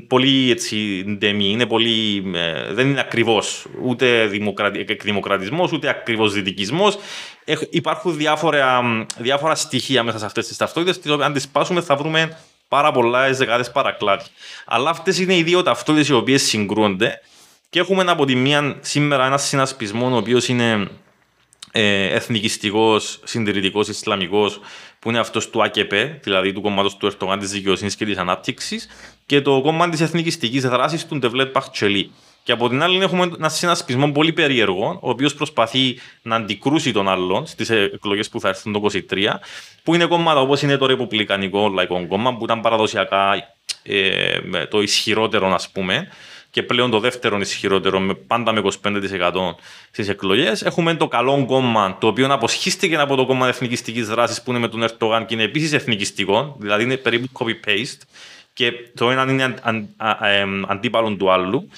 [0.00, 4.30] πολύ έτσι ντεμή, είναι πολύ, ε, δεν είναι ακριβώς ούτε
[4.86, 6.98] εκδημοκρατισμός ούτε ακριβώς δυτικισμός.
[7.70, 8.82] υπάρχουν διάφορα,
[9.18, 13.30] διάφορα στοιχεία μέσα σε αυτές τις ταυτότητες, τις αν τις σπάσουμε θα βρούμε πάρα πολλά
[13.30, 14.26] δεκάδες παρακλάδια.
[14.66, 17.20] Αλλά αυτές είναι οι δύο ταυτότητες οι οποίες συγκρούονται
[17.70, 20.88] και έχουμε από τη μία σήμερα ένα συνασπισμό ο οποίος είναι
[21.72, 24.60] ε, εθνικιστικός, συντηρητικός, ισλαμικός,
[24.98, 28.88] που είναι αυτός του ΑΚΕΠ, δηλαδή του κόμματος του Ερτογάν της Δικαιοσύνης και της Ανάπτυξης,
[29.32, 32.10] και το κόμμα της εθνικιστικής δράσης του Ντεβλέτ Παχτσελή.
[32.42, 37.08] Και από την άλλη έχουμε ένα συνασπισμό πολύ περίεργο, ο οποίος προσπαθεί να αντικρούσει τον
[37.08, 39.40] άλλον στις εκλογές που θα έρθουν το 2023,
[39.82, 43.34] που είναι κόμματα όπως είναι το Ρεπουμπλικανικό Λαϊκό Κόμμα, που ήταν παραδοσιακά
[43.82, 44.38] ε,
[44.70, 46.08] το ισχυρότερο, ας πούμε,
[46.50, 49.32] και πλέον το δεύτερο ισχυρότερο, με, πάντα με 25%
[49.90, 50.62] στις εκλογές.
[50.62, 54.68] Έχουμε το καλό κόμμα, το οποίο αποσχίστηκε από το κόμμα εθνικιστικής δράσης που είναι με
[54.68, 58.00] τον Ερτογάν και είναι επίσης εθνικιστικό, δηλαδή είναι περίπου copy-paste.
[58.52, 61.68] Και το ένα είναι αν, αν, αν, αντίπαλο του άλλου.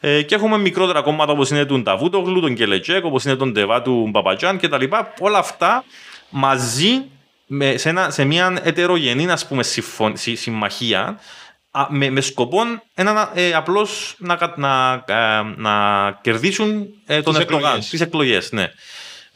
[0.00, 3.82] Ε, και έχουμε μικρότερα κόμματα όπως είναι του Νταβούτογλου, τον Κελετζέκ, όπως είναι τον Ντεβά
[3.82, 4.84] του Μπαμπατζάν κτλ.
[5.18, 5.84] Όλα αυτά
[6.30, 7.04] μαζί
[7.46, 9.62] με, σε, ένα, σε μια ετερογενή ας πούμε,
[10.34, 11.18] συμμαχία
[11.88, 12.60] με, με σκοπό
[12.94, 15.72] ένα, ε, απλώς να, να, ε, να
[16.22, 18.52] κερδίσουν ε, τον Ερτογάν, τις εκλογές.
[18.52, 18.66] Ναι.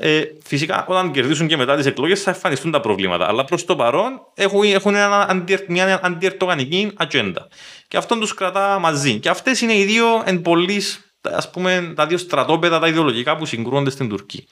[0.00, 3.28] Ε, φυσικά, όταν κερδίσουν και μετά τις εκλογές, θα εμφανιστούν τα προβλήματα.
[3.28, 7.48] Αλλά προς το παρόν έχουν, έχουν ένα, αντι, μια αντιερτογανική ατζέντα.
[7.88, 9.18] Και αυτό τους κρατά μαζί.
[9.18, 13.46] Και αυτές είναι οι δύο εν πολλής, ας πούμε, τα δύο στρατόπεδα, τα ιδεολογικά που
[13.46, 14.42] συγκρούονται στην Τουρκία.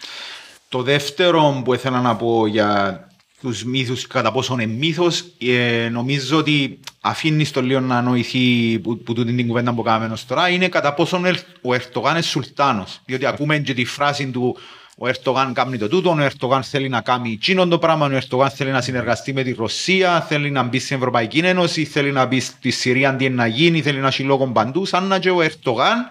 [0.69, 3.01] Το δεύτερο που ήθελα να πω για
[3.41, 5.25] τους μύθους κατά πόσο είναι μύθος.
[5.39, 10.17] Ε, νομίζω ότι αφήνει το λίγο να νοηθεί που, που τούτη την κουβέντα που κάνουμε
[10.27, 11.21] τώρα είναι κατά πόσο
[11.63, 13.01] ο Ερτογάν είναι σουλτάνος.
[13.05, 14.57] Διότι ακούμε και τη φράση του
[14.99, 18.51] ο Ερτογάν κάνει το τούτο, ο Ερτογάν θέλει να κάνει εκείνο το πράγμα, ο Ερτογάν
[18.51, 22.41] θέλει να συνεργαστεί με τη Ρωσία, θέλει να μπει στην Ευρωπαϊκή Ένωση, θέλει να μπει
[22.41, 24.85] στη Συρία αντί να γίνει, θέλει να έχει λόγο παντού.
[24.85, 26.07] Σαν να και ο Ερτογάν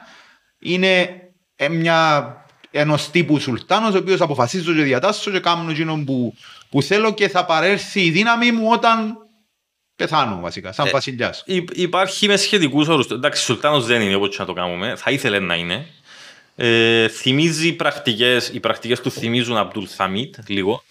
[0.60, 1.10] είναι
[1.70, 2.28] μια
[2.72, 6.34] ενός τύπου Σουλτάνος, ο οποίος αποφασίζω και διατάσσω και κάνω εκείνο που,
[6.70, 9.18] που θέλω και θα παρέλθει η δύναμη μου όταν
[9.96, 11.44] πεθάνω βασικά, σαν Ε, βασιλιάς.
[11.46, 13.08] Υ- Υπάρχει με σχετικούς όρους.
[13.10, 14.94] Εντάξει, Σουλτάνος δεν είναι όπως να το κάνουμε.
[14.96, 15.86] Θα ήθελε να είναι.
[16.56, 20.84] Ε, θυμίζει πρακτικές, οι πρακτικές του θυμίζουν Αμπτουλ Θαμίτ λίγο.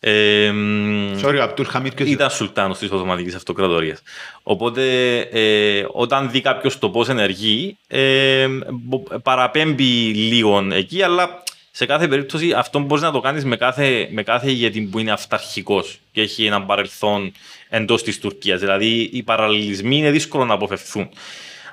[0.00, 4.02] Ε, μ, Sorry, Απτούλ Χαμίτ ποιος ήταν Σουλτάνος της Οθωμανικής Αυτοκρατορίας.
[4.42, 11.86] Οπότε, ε, όταν δει κάποιος το πώς ενεργεί, ε, μπο- παραπέμπει λίγο εκεί, αλλά σε
[11.86, 15.98] κάθε περίπτωση αυτό μπορείς να το κάνεις με κάθε, με κάθε ηγέτη που είναι αυταρχικός
[16.12, 17.32] και έχει ένα παρελθόν
[17.68, 18.60] εντός της Τουρκίας.
[18.60, 21.08] Δηλαδή, οι παραλληλισμοί είναι δύσκολο να αποφευθούν.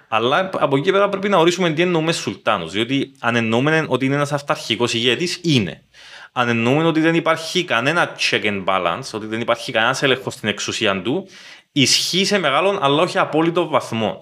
[0.07, 2.71] Αλλά από εκεί πέρα πρέπει να ορίσουμε τι εννοούμε Σουλτάνος.
[2.71, 5.83] Διότι αν εννοούμε ότι είναι ένας αυταρχικός ηγέτης, είναι.
[6.31, 10.49] Αν εννοούμε ότι δεν υπάρχει κανένα check and balance, ότι δεν υπάρχει κανένα έλεγχος στην
[10.49, 11.27] εξουσία του,
[11.71, 14.21] ισχύει σε μεγάλον αλλά όχι απόλυτο βαθμό.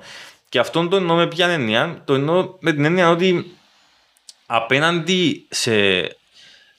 [0.49, 3.55] Και αυτό το εννοώ με ποια έννοια, το εννοώ με την έννοια ότι
[4.45, 5.71] απέναντι σε.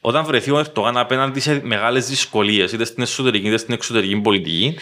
[0.01, 4.79] Όταν βρεθεί ο Ερτογάν απέναντι σε μεγάλες δυσκολίες, είτε στην εσωτερική είτε στην εξωτερική πολιτική,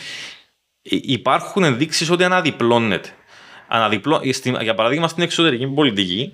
[0.83, 3.09] υ- υπάρχουν ενδείξεις ότι αναδιπλώνεται.
[3.75, 4.21] Αναδιπλώ...
[4.33, 6.33] στην- Για παράδειγμα, στην εξωτερική πολιτική,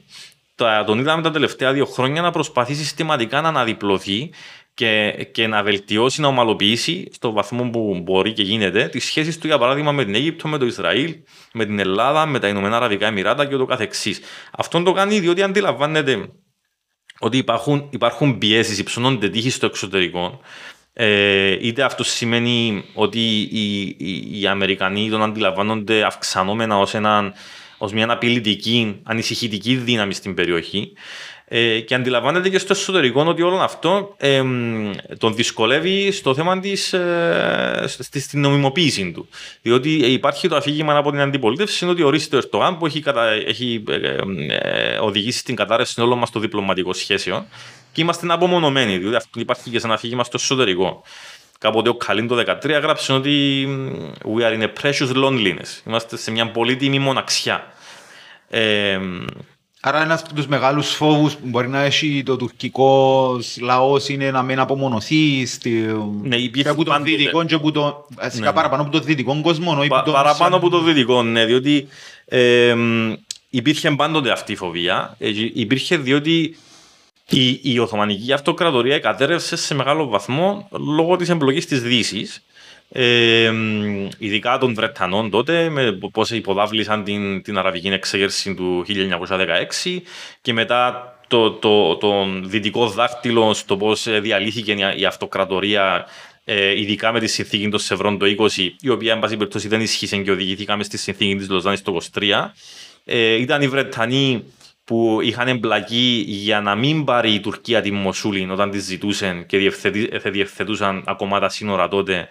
[0.55, 4.31] τα- τον είδαμε τα τελευταία δύο χρόνια να προσπαθεί συστηματικά να αναδιπλωθεί
[4.75, 9.47] και, και να βελτιώσει, να ομαλοποιήσει στο βαθμό που μπορεί και γίνεται τις σχέσεις του,
[9.47, 11.17] για παράδειγμα, με την Αίγυπτο, με το Ισραήλ,
[11.53, 14.21] με την Ελλάδα, με τα Ηνωμένα Αραβικά Εμμυράτα και ούτω καθεξής.
[14.51, 16.29] Αυτό το κάνει διότι αντιλαμβάνεται
[17.19, 20.41] ότι υπάρχουν, υπάρχουν πιέσεις, υψώνονται τύχης στο εξωτερικό.
[20.93, 23.19] Ε, είτε αυτό σημαίνει ότι
[23.51, 27.33] οι, οι, οι Αμερικανοί τον αντιλαμβάνονται αυξανόμενα ως, έναν,
[27.79, 30.93] ως μια απειλητική, ανησυχητική δύναμη στην περιοχή.
[31.53, 34.43] Ε, και αντιλαμβάνεται και στο εσωτερικό ότι όλο αυτό ε,
[35.19, 39.29] τον δυσκολεύει στο θέμα της, ε, στη, στην νομιμοποίηση του.
[39.63, 43.25] Διότι υπάρχει το αφήγημα από την αντιπολίτευση είναι ότι ορίζεται ο Ερτογάν που έχει, κατα,
[43.31, 47.47] έχει ε, ε, ε, οδηγήσει στην κατάρρευση όλων μας των διπλωματικών σχέσεων
[47.93, 51.03] και είμαστε απομονωμένοι, διότι αυτό υπάρχει και σε ένα αφήγημα στο εσωτερικό.
[51.59, 53.67] Κάποτε ο Καλίν το 2013 έγραψε ότι
[54.37, 55.87] we are in a precious loneliness.
[55.87, 57.65] Είμαστε σε μια πολύτιμη μοναξιά.
[58.49, 58.99] Ε,
[59.83, 64.43] Άρα ένας από τους μεγάλους φόβους που μπορεί να έχει το τουρκικό λαός είναι να
[64.43, 65.71] μην απομονωθεί στη...
[66.23, 67.11] Ναι, υπήρχε και από τον πάντοτε.
[67.11, 67.95] δυτικό και από τον...
[68.17, 68.53] Βασικά Ναι.
[68.53, 69.77] παραπάνω από τον δυτικό κόσμο.
[69.79, 71.89] όχι Πα- από τον- παραπάνω από το δυτικό, ναι, διότι
[72.25, 73.13] ε, μ,
[73.51, 75.17] υπήρχε πάντοτε αυτή η φοβία.
[75.19, 76.57] Ε, υπήρχε διότι
[77.31, 82.45] η, η Οθωμανική Αυτοκρατορία κατέρευσε σε μεγάλο βαθμό λόγω της εμπλοκής της Δύσης.
[82.93, 89.99] Ε, μ, ειδικά των Βρετανών τότε, με πώς υποδάβλησαν την, την Αραβική εξέγερση του 1916
[90.41, 96.07] και μετά το, το, τον δυτικό δάχτυλο στο πώς ε, διαλύθηκε η- η αυτοκρατορία
[96.45, 99.81] ε, ειδικά με τη συνθήκη των Σευρών το 20, η οποία, εν πάση περιπτώσει, δεν
[99.81, 102.23] ισχύσε και οδηγηθήκαμε στη συνθήκη της Λοζάνης το 23.
[103.05, 104.45] Ε, ήταν οι Βρετανοί
[104.91, 109.59] που είχαν εμπλακεί για να μην πάρει η Τουρκία τη Μοσούλη όταν τη ζητούσαν και
[109.59, 112.29] διευθετή- ε, διευθετούσαν ακόμα τα σύνορα τότε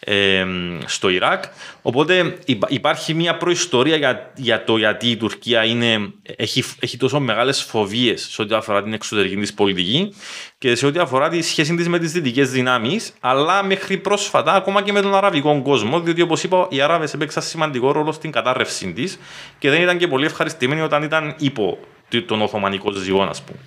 [0.00, 0.44] ε,
[0.84, 1.44] στο Ιράκ.
[1.82, 7.20] Οπότε υπά- υπάρχει μια προϊστορία για, για το γιατί η Τουρκία είναι, έχει, έχει τόσο
[7.20, 10.14] μεγάλες φοβίες σε ό,τι αφορά την εξωτερική της πολιτική
[10.58, 14.82] και σε ό,τι αφορά τη σχέση της με τις δυτικές δυνάμεις, αλλά μέχρι πρόσφατα ακόμα
[14.82, 18.92] και με τον αραβικό κόσμο, διότι όπως είπα οι Άραβες έπαιξαν σημαντικό ρόλο στην κατάρρευσή
[18.92, 19.18] της
[19.58, 21.78] και δεν ήταν και πολύ ευχαριστημένοι όταν ήταν υπό
[22.20, 23.58] τον Οθωμανικό ζυγό, ας πούμε.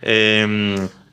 [0.00, 0.46] Ε,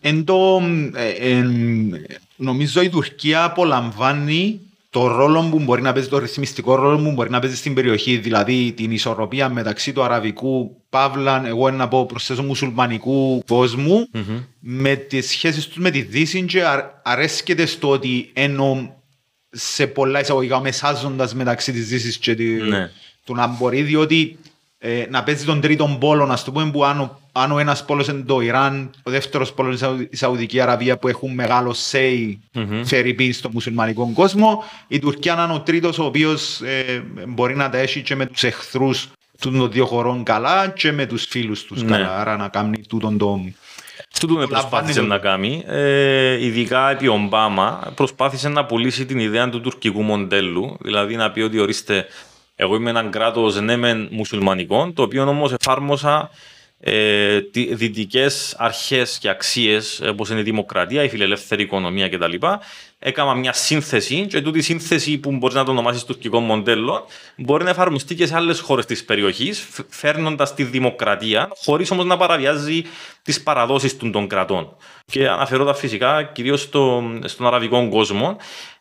[0.02, 0.62] Εν το,
[0.96, 1.96] ε, εν-
[2.36, 7.30] νομίζω η Τουρκία απολαμβάνει το ρόλο που μπορεί να παίζει, το ρυθμιστικό ρόλο που μπορεί
[7.30, 12.44] να παίζει στην περιοχή, δηλαδή την ισορροπία μεταξύ του αραβικού, παύλα, εγώ να πω προσθέσω
[12.44, 14.40] μουσουλμανικού κόσμου, μμμ.
[14.60, 18.96] με τις σχέσεις τους με τη Δύση και αρ- αρέσκεται στο ότι ενώ
[19.52, 22.90] σε πολλά εισαγωγικά μεσάζοντας μεταξύ της Δύσης και τη, Ναι.
[23.24, 24.38] του να μπορεί, διότι
[24.82, 27.86] ε, να παίζει τον τρίτον πόλο, να το πούμε, που αν ο, αν ο ένας
[27.86, 31.34] πόλος είναι το Ιράν, ο δεύτερος πόλος είναι η Σαουδη- η Σαουδική Αραβία που έχουν
[31.34, 32.84] μεγάλο say Μμμ.
[32.84, 37.56] φέρει πίν στο μουσουλμανικό κόσμο, η Τουρκία να είναι ο τρίτος ο οποίος ε, μπορεί
[37.56, 39.08] να τα έχει και με τους εχθρούς
[39.40, 41.92] των δύο χωρών καλά και με τους φίλους τους Ναι.
[41.92, 43.40] καλά, άρα να κάνει τούτον το...
[44.20, 45.64] Τούτο με προσπάθησε λαμβάνει να κάνει.
[45.68, 50.78] Ε, ειδικά επί Ομπάμα προσπάθησε να πουλήσει την ιδέα του τουρκικού μοντέλου.
[50.82, 52.06] Δηλαδή να πει ότι ορίστε,
[52.62, 56.30] εγώ είμαι έναν κράτος ναι μεν μουσουλμανικό, το οποίο όμως εφάρμοσα
[56.80, 57.40] ε,
[57.72, 62.34] δυτικές αρχές και αξίες όπως είναι η δημοκρατία, η φιλελεύθερη οικονομία κτλ.
[63.00, 67.06] Έκανα μια σύνθεση και τούτη η σύνθεση που μπορείς να το ονομάσεις τουρκικό μοντέλο
[67.38, 72.18] μπορεί να εφαρμοστεί και σε άλλες χώρες της περιοχής, φέρνοντας τη δημοκρατία, χωρίς όμως να
[72.18, 72.84] παραβιάζει
[73.22, 74.76] τις παραδόσεις των κρατών.
[75.06, 78.38] Και αναφερόντα φυσικά κυρίως στο, στον αραβικό κόσμο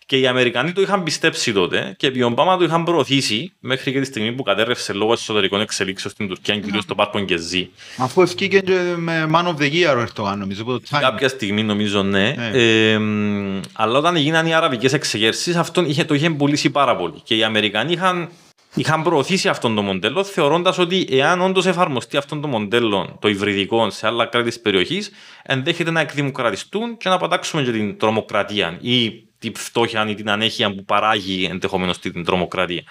[0.09, 4.01] Και οι Αμερικανοί το είχαν πιστέψει τότε και επί Ομπάμα το είχαν προωθήσει μέχρι και
[4.01, 7.71] τη στιγμή που κατέρευσε λόγω εσωτερικών εξελίξεων στην Τουρκία, κυρίως στο πάρκο Γκεζί.
[7.97, 10.62] Αφού ευκήκε και με Man of the Year ο Ερτογάν, νομίζω.
[10.62, 10.99] από το Time.
[11.01, 12.35] Κάποια στιγμή νομίζω ναι.
[12.37, 12.51] Ναι.
[12.53, 17.21] Ε, μ, αλλά όταν έγιναν οι αραβικές εξεγέρσεις, αυτό είχε, το είχε πουλήσει πάρα πολύ.
[17.23, 18.29] Και οι Αμερικανοί είχαν,
[18.75, 23.90] είχαν προωθήσει αυτό το μοντέλο, θεωρώντας ότι εάν όντως εφαρμοστεί αυτό το μοντέλο, το υβριδικό,
[23.90, 25.11] σε άλλα κράτη της περιοχής,
[25.42, 30.74] ενδέχεται να εκδημοκρατιστούν και να πατάξουμε και την τρομοκρατία ή την φτώχεια ή την ανέχεια
[30.74, 32.83] που παράγει ενδεχομένως την τρομοκρατία.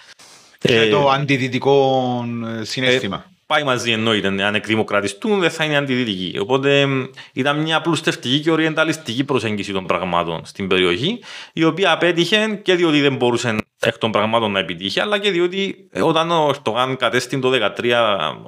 [0.58, 2.26] Και Ε, το αντιδυτικό
[2.60, 3.26] ε, συνέστημα.
[3.46, 4.28] Πάει μαζί εννοείται.
[4.28, 6.38] Αν εκδημοκρατιστούν, δεν θα είναι αντιδυτικοί.
[6.40, 11.20] Οπότε μ, ήταν μια πλουστευτική και οριενταλιστική προσέγγιση των πραγμάτων στην περιοχή,
[11.54, 15.88] η οποία απέτυχε και διότι δεν μπορούσε εκ των πραγμάτων να επιτύχει, αλλά και διότι
[15.92, 17.94] ε, όταν ο Ερτογάν κατέστην το 2013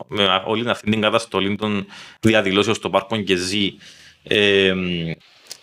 [0.08, 1.86] με όλη αυτή την καταστολή των
[2.20, 3.74] διαδηλώσεων στο πάρκο Γκεζί,
[4.24, 5.12] ε, μ,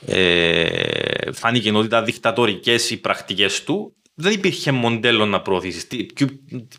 [0.06, 5.86] ε, φάνηκε ότι ήταν δικτατορικές οι πρακτικές του, δεν υπήρχε μοντέλο να προωθήσεις.
[5.86, 6.28] Τι- ποιο-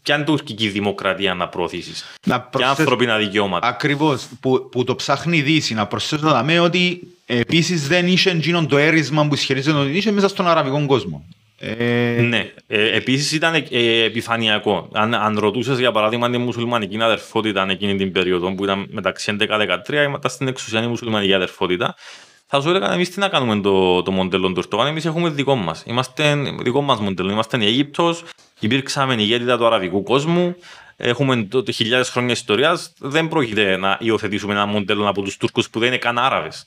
[0.04, 4.28] Ποια είναι η τουρκική δημοκρατία να προωθήσεις; Να Και προσθέσω- ανθρώπινα δικαιώματα; Ακριβώς.
[4.40, 5.74] Που, που το ψάχνει η Δύση.
[5.74, 10.28] Να προσθέσω δαμέ ότι επίσης δεν είχε εκείνο το έρισμα που ισχυρίζεται ότι είχε μέσα
[10.28, 11.26] στον αραβικό κόσμο.
[11.60, 12.52] Ε, Ναι.
[12.68, 14.90] Ε, Επίσης ήταν ε, ε, επιφανειακό.
[14.94, 20.08] Αν, αν ρωτούσες για παράδειγμα τη μουσουλμανική αδερφότητα εκείνη την περίοδο που ήταν μεταξύ 11-13,
[20.12, 21.96] μετά στην εξουσία η μουσουλμανική αδερφότητα,
[22.48, 24.88] θα σου έλεγαν εμείς τι να κάνουμε το, το μοντέλο του Ερτογάν.
[24.88, 25.84] Εμείς έχουμε δικό μας.
[25.86, 27.32] Είμαστε δικό μας μοντέλο.
[27.32, 28.24] Είμαστε η Αίγυπτος,
[28.60, 30.56] υπήρξαμε ηγέτητα του αραβικού κόσμου.
[30.98, 32.94] Έχουμε τότε χιλιάδες χρόνια ιστορίας.
[33.00, 36.66] Δεν πρόκειται να υιοθετήσουμε ένα μοντέλο από τους Τούρκους που δεν είναι καν Άραβες.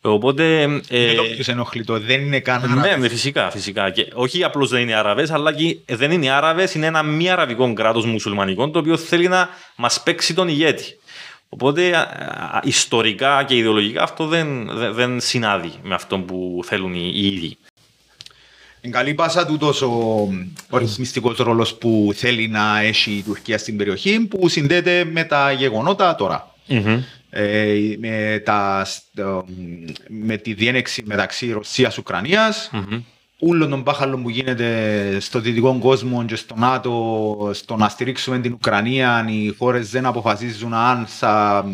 [0.00, 0.62] Οπότε.
[0.88, 2.00] ε, δεν το ποιος ενοχλεί το.
[2.00, 2.78] Δεν είναι καν.
[2.80, 3.90] ναι, ναι, φυσικά, φυσικά.
[3.90, 7.72] Και όχι απλώς δεν είναι Άραβες, αλλά και δεν είναι Άραβες, είναι ένα μη αραβικό
[7.72, 10.98] κράτος μουσουλμανικό το οποίο θέλει να μας παίξει τον ηγέτη.
[11.48, 16.94] Οπότε α, α, ιστορικά και ιδεολογικά αυτό δεν, δεν, δεν συνάδει με αυτό που θέλουν
[16.94, 17.56] οι, οι ίδιοι.
[18.80, 19.88] Εν καλή πάσα τούτος ο,
[20.70, 25.52] ο ρυθμιστικός ρόλος που θέλει να έχει η Τουρκία στην περιοχή που συνδέεται με τα
[25.52, 26.54] γεγονότα τώρα.
[27.30, 29.44] Ε, με, τα, στο-
[30.08, 32.70] με τη διένεξη μεταξύ Ρωσίας-Ουκρανίας
[33.48, 38.52] όλων των μπάχαλων που γίνεται στο δυτικό κόσμο και στο ΝΑΤΟ στο να στηρίξουμε την
[38.52, 41.64] Ουκρανία οι χώρες δεν αποφασίζουν αν θα,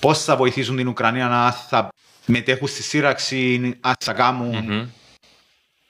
[0.00, 1.88] πώς θα βοηθήσουν την Ουκρανία αν θα
[2.26, 4.54] μετέχουν στη σύραξη αν θα κάνουν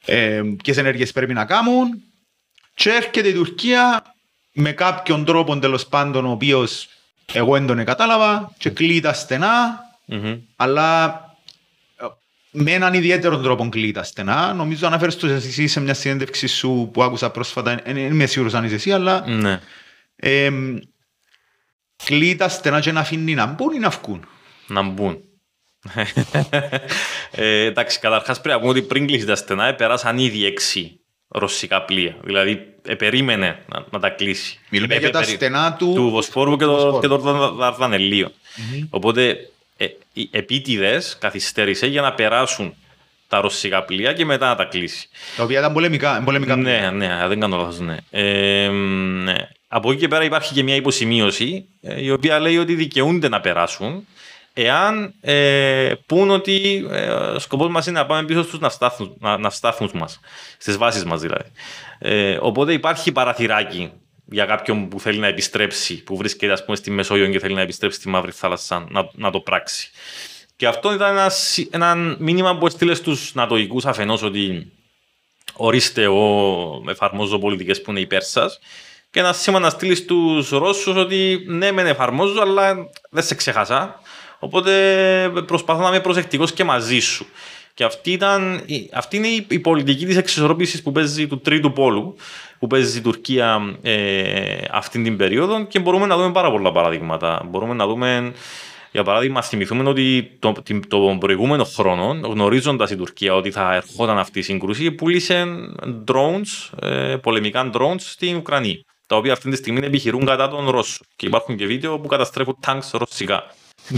[0.04, 2.02] ε, ποιες ενέργειες πρέπει να κάνουν.
[2.74, 4.02] Και έρχεται η Τουρκία
[4.52, 6.88] με κάποιον τρόπο τέλος πάντων ο οποίος
[7.32, 9.80] εγώ δεν τον κατάλαβα και κλεί τα στενά
[10.56, 11.27] αλλά ε,
[12.50, 14.52] με έναν ιδιαίτερο τρόπο κλεί τα στενά.
[14.54, 18.64] Νομίζω αναφέρεις το εσύ σε μια συνέντευξη σου που άκουσα πρόσφατα, δεν είμαι σίγουρος αν
[18.64, 19.60] είσαι εσύ, αλλά Ναι.
[20.16, 20.50] ε,
[22.04, 24.26] κλεί τα στενά και να αφήνει να μπουν ή να βγουν.
[24.66, 25.18] Να μπουν.
[27.30, 31.00] ε, εντάξει, καταρχάς πρέπει να πούμε ότι πριν κλείσεις τα στενά, ε, περάσαν ήδη έξι
[31.28, 32.16] ρωσικά πλοία.
[32.24, 34.58] Δηλαδή, ε, περίμενε να, να τα κλείσει.
[34.70, 37.00] Μιλούμε Ε, για τα περί- στενά του, του Βοσπόρου και το, Βοσπόρου.
[37.00, 38.32] και το Δαρδα- Δαρδανελίο.
[38.90, 39.57] Οπότε, ε, οι
[40.30, 42.74] επίτηδες καθυστέρησε για να περάσουν
[43.28, 45.08] τα ρωσικά πλοία και μετά να τα κλείσει.
[45.36, 46.22] τα οποία ήταν πολεμικά.
[46.24, 47.96] πολεμικά Ναι, ναι, δεν κάνω λάθος, ναι.
[48.10, 49.48] Ε, ναι.
[49.68, 53.40] Από εκεί και πέρα υπάρχει και μια υποσημείωση ε, η οποία λέει ότι δικαιούνται να
[53.40, 54.06] περάσουν
[54.52, 59.38] εάν ε, πούν ότι ε, ο σκοπός μας είναι να πάμε πίσω στους ναυστάθμους, να,
[59.38, 60.20] ναυστάθμους μας,
[60.58, 61.50] στις βάσεις μας δηλαδή.
[61.98, 63.92] Ε, οπότε υπάρχει παραθυράκι
[64.30, 67.60] για κάποιον που θέλει να επιστρέψει, που βρίσκεται ας πούμε στη Μεσόγειο και θέλει να
[67.60, 69.90] επιστρέψει στη Μαύρη Θάλασσα να, να το πράξει.
[70.56, 74.72] Και αυτό ήταν ένα, σι- ένα μήνυμα που έστειλε στους νατοικούς αφενός ότι
[75.54, 78.58] ορίστε εγώ εφαρμόζω πολιτικές που είναι υπέρ σας
[79.10, 82.74] και ένα σήμα να στείλει στους Ρώσους ότι ναι μεν εφαρμόζω αλλά
[83.10, 84.00] δεν σε ξέχασα
[84.38, 84.72] οπότε
[85.46, 87.26] προσπαθώ να είμαι προσεκτικός και μαζί σου.
[87.74, 91.72] Και αυτή, ήταν, η- αυτή είναι η, η πολιτική της εξισορρόπησης που παίζει του τρίτου
[91.72, 92.16] πόλου
[92.58, 97.42] που παίζει η Τουρκία ε, αυτή την περίοδο και μπορούμε να δούμε πάρα πολλά παραδείγματα.
[97.50, 98.32] Μπορούμε να δούμε
[98.92, 104.18] για παράδειγμα, θυμηθούμε ότι το, την- τον προηγούμενο χρόνο, γνωρίζοντας η Τουρκία ότι θα ερχόταν
[104.18, 105.44] αυτή η σύγκρουση, πούλησε
[106.08, 108.80] drones, ε, πολεμικά drones στην Ουκρανία.
[109.06, 111.06] Τα οποία αυτή τη στιγμή επιχειρούν κατά των Ρώσων.
[111.16, 113.44] Και υπάρχουν και βίντεο που καταστρέφουν τάγκ ρωσικά.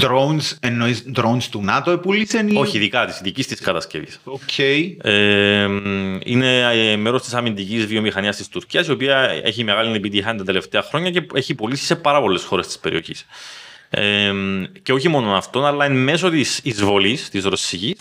[0.01, 2.57] Drones, εννοείς drones του ΝΑΤΟ επούλησαν ή...
[2.57, 4.21] Όχι δικά της, δικής της κατασκευής.
[4.25, 4.59] Οκ.
[4.59, 5.65] Ε,
[6.25, 10.83] είναι ε, μέρος της αμυντικής βιομηχανίας της Τουρκίας, η οποία έχει μεγάλη επιτυχία τα τελευταία
[10.83, 13.27] χρόνια και έχει πωλήσει σε πάρα πολλές χώρες της περιοχής.
[13.91, 14.33] Ε,
[14.83, 17.97] και όχι μόνο αυτό, αλλά εν μέσω της εισβολής της Ρωσικής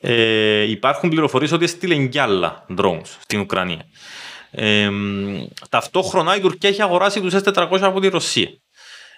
[0.00, 3.84] ε, υπάρχουν πληροφορίες ότι έστειλε κι άλλα drones στην Ουκρανία.
[4.50, 4.90] Ε,
[5.68, 8.48] ταυτόχρονα η Τουρκία έχει αγοράσει τους S400 από τη Ρωσία.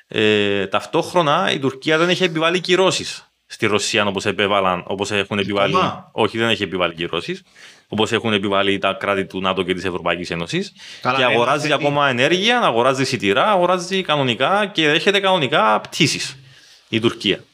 [0.09, 5.75] Ε, ταυτόχρονα η Τουρκία δεν έχει επιβάλει κυρώσεις στη Ρωσία όπως, επέβαλαν, όπως έχουν επιβάλει.
[5.75, 7.39] Ακόμα; Όχι, δεν έχει επιβάλει και οι Ρώσοι.
[7.89, 10.73] Όπως έχουν επιβάλει τα κράτη του ΝΑΤΟ και της Ευρωπαϊκής Ένωσης.
[11.03, 16.37] Καλά, Και ναι, αγοράζει είμαστε ακόμα ενέργεια, αγοράζει σιτηρά, αγοράζει κανονικά και δέχεται κανονικά πτήσεις
[16.89, 17.45] η Τουρκία.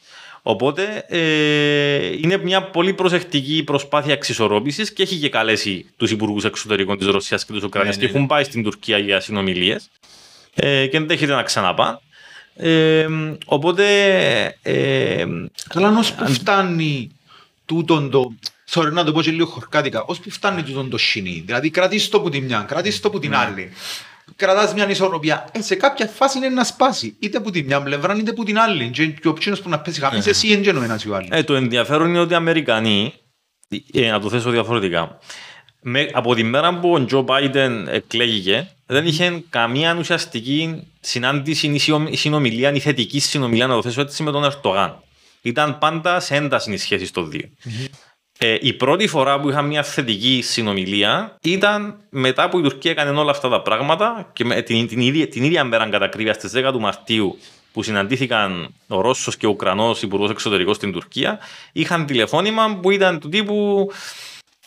[0.41, 6.97] Οπότε ε, είναι μια πολύ προσεκτική προσπάθεια εξισορρόπησης και έχει και καλέσει τους υπουργούς εξωτερικών
[6.97, 9.89] της Ρωσίας και της Ουκρανίας Ναι, και ναι, έχουν πάει στην Τουρκία για συνομιλίες
[10.55, 11.99] ε, και ενδέχεται να ξαναπάνε.
[12.61, 13.07] Ε,
[13.45, 13.85] οπότε.
[14.61, 15.25] Ε,
[15.69, 17.11] Καλά, ως που φτάνει
[17.65, 18.33] τούτον το...
[18.71, 20.03] Sorry, να το πω και λίγο χορκάτικα.
[20.03, 21.43] Ως που φτάνει τούτον το σινί.
[21.45, 23.71] Δηλαδή κρατείς το που τη μια, κρατείς το που την άλλη.
[24.35, 25.49] Κρατάς μια ισορροπία.
[25.51, 27.15] Ε, σε κάποια φάση είναι να σπάσει.
[27.19, 28.89] Είτε που τη μια πλευρά, είτε που την άλλη.
[28.89, 31.27] Και, και ο ψήνος που να πέσει χαμής, εσύ είναι ο ένας ή ο άλλος.
[31.31, 33.13] Ε, το ενδιαφέρον είναι ότι οι Αμερικανοί,
[33.93, 35.17] ε, να το θέσω διαφορετικά,
[35.81, 41.77] με, από τη μέρα που ο Τζο Μπάιντεν εκλέγηκε, δεν είχε καμία ουσιαστική συνάντηση ή
[41.77, 45.03] σιο- συνομιλία, ή θετική συνομιλία, να το θέσω έτσι, με τον Ερτογάν.
[45.41, 47.49] Ήταν πάντα σε ένταση οι σχέσεις των δύο.
[48.41, 53.19] Ε, η πρώτη φορά που είχα μια θετική συνομιλία ήταν μετά που η Τουρκία έκανε
[53.19, 56.51] όλα αυτά τα πράγματα και με την, την, ίδια, την ίδια μέρα κατά ακρίβεια στις
[56.55, 57.37] 10 του Μαρτίου
[57.73, 61.39] που συναντήθηκαν ο Ρώσος και ο Ουκρανός υπουργός εξωτερικός στην Τουρκία
[61.71, 63.89] είχαν τηλεφώνημα που ήταν του τύπου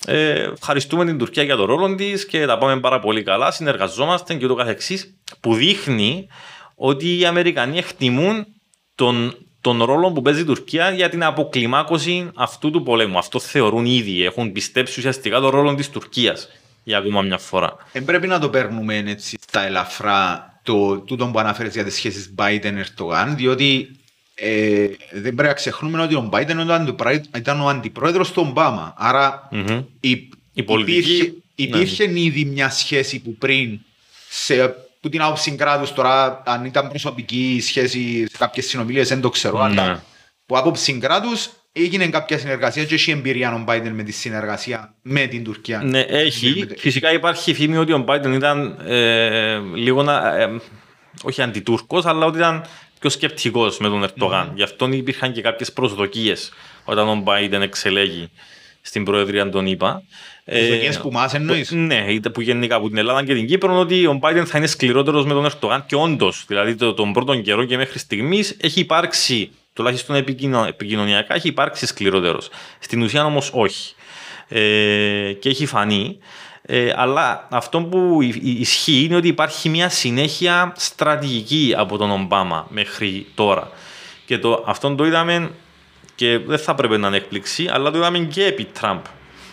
[0.07, 4.35] ε, ευχαριστούμε την Τουρκία για τον ρόλο της και τα πάμε πάρα πολύ καλά, συνεργαζόμαστε
[4.35, 6.27] και ούτω καθεξής που δείχνει
[6.75, 8.47] ότι οι Αμερικανοί εκτιμούν
[8.95, 13.19] τον, τον ρόλο που παίζει η Τουρκία για την αποκλιμάκωση αυτού του πολέμου.
[13.19, 16.49] Αυτό θεωρούν ήδη, έχουν πιστέψει ουσιαστικά τον ρόλο της Τουρκίας
[16.85, 17.77] για ακόμα μια φορά.
[17.93, 22.35] Δεν πρέπει να το παίρνουμε έτσι στα ελαφρά το τούτο που αναφέρεις για τις σχέσεις
[22.38, 23.91] Biden-Ερτογάν, διότι
[24.35, 28.45] ε, δεν πρέπει να ξεχνούμε ότι ο Biden ήταν, το πρα- ήταν ο αντιπρόεδρος του
[28.49, 28.95] Ομπάμα.
[28.97, 29.83] Άρα Μμμ.
[30.01, 31.33] η, Η πολιτική- υπήρχε, ναι.
[31.55, 33.81] υπήρχε ήδη μια σχέση που πριν
[34.29, 39.29] σε, που την άποψη κράτους τώρα, αν ήταν προσωπική σχέση σε κάποιες συνομιλίες, δεν το
[39.31, 39.59] ξέρω.
[39.59, 39.81] Ναι.
[39.81, 40.05] Αλλά
[40.47, 45.27] που άποψη κράτους έγινε κάποια συνεργασία και έχει εμπειρία ο Biden με τη συνεργασία με
[45.27, 45.83] την Τουρκία.
[45.83, 46.66] Ναι, έχει.
[46.77, 50.61] Φυσικά υπάρχει φήμη ότι ο Biden ήταν ε, λίγο να, ε,
[51.23, 52.64] όχι αντιτούρκος, αλλά ότι ήταν
[53.03, 54.53] πιο σκεπτικός με τον Ερτογάν.
[54.55, 56.53] Γι' αυτό υπήρχαν και κάποιες προσδοκίες
[56.85, 58.29] όταν ο Biden εξελέγει
[58.81, 60.03] στην Προεδρία των ΗΠΑ.
[60.45, 63.79] Ε, Προσδοκίες που μας εννοείς; Ναι, είτε που γενικά από την Ελλάδα και την Κύπρο,
[63.79, 67.43] ότι ο Biden θα είναι σκληρότερος με τον Ερτογάν και όντως, δηλαδή το- τον πρώτον
[67.43, 72.49] καιρό και μέχρι στιγμής έχει υπάρξει, τουλάχιστον επικοινω- επικοινωνιακά, έχει υπάρξει σκληρότερος.
[72.79, 73.95] Στην ουσία όμως όχι.
[74.49, 76.19] Ε, και έχει φανεί.
[76.62, 82.11] Ε, αλλά αυτό που υ- υ- ισχύει είναι ότι υπάρχει μια συνέχεια στρατηγική από τον
[82.11, 83.70] Ομπάμα μέχρι τώρα.
[84.27, 85.51] Και το, αυτόν το είδαμε
[86.14, 89.01] και δεν θα πρέπει να είναι έκπληξη, αλλά το είδαμε και επί Τραμπ.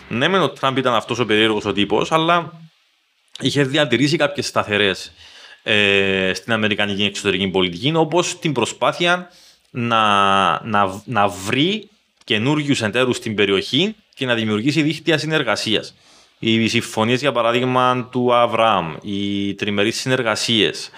[0.08, 2.52] Ναι, μεν ο Τραμπ ήταν αυτός ο περίεργος ο τύπος, αλλά
[3.40, 5.12] είχε διατηρήσει κάποιες σταθερές
[5.62, 9.30] ε, στην Αμερικανική εξωτερική πολιτική, όπως την προσπάθεια
[9.70, 10.00] να,
[10.64, 11.88] να, να βρει
[12.24, 15.94] καινούριους εταίρους στην περιοχή και να δημιουργήσει δίκτυα συνεργασίας.
[16.42, 20.90] Οι συμφωνίες, για παράδειγμα, του Αβραάμ, οι τριμερείς συνεργασίες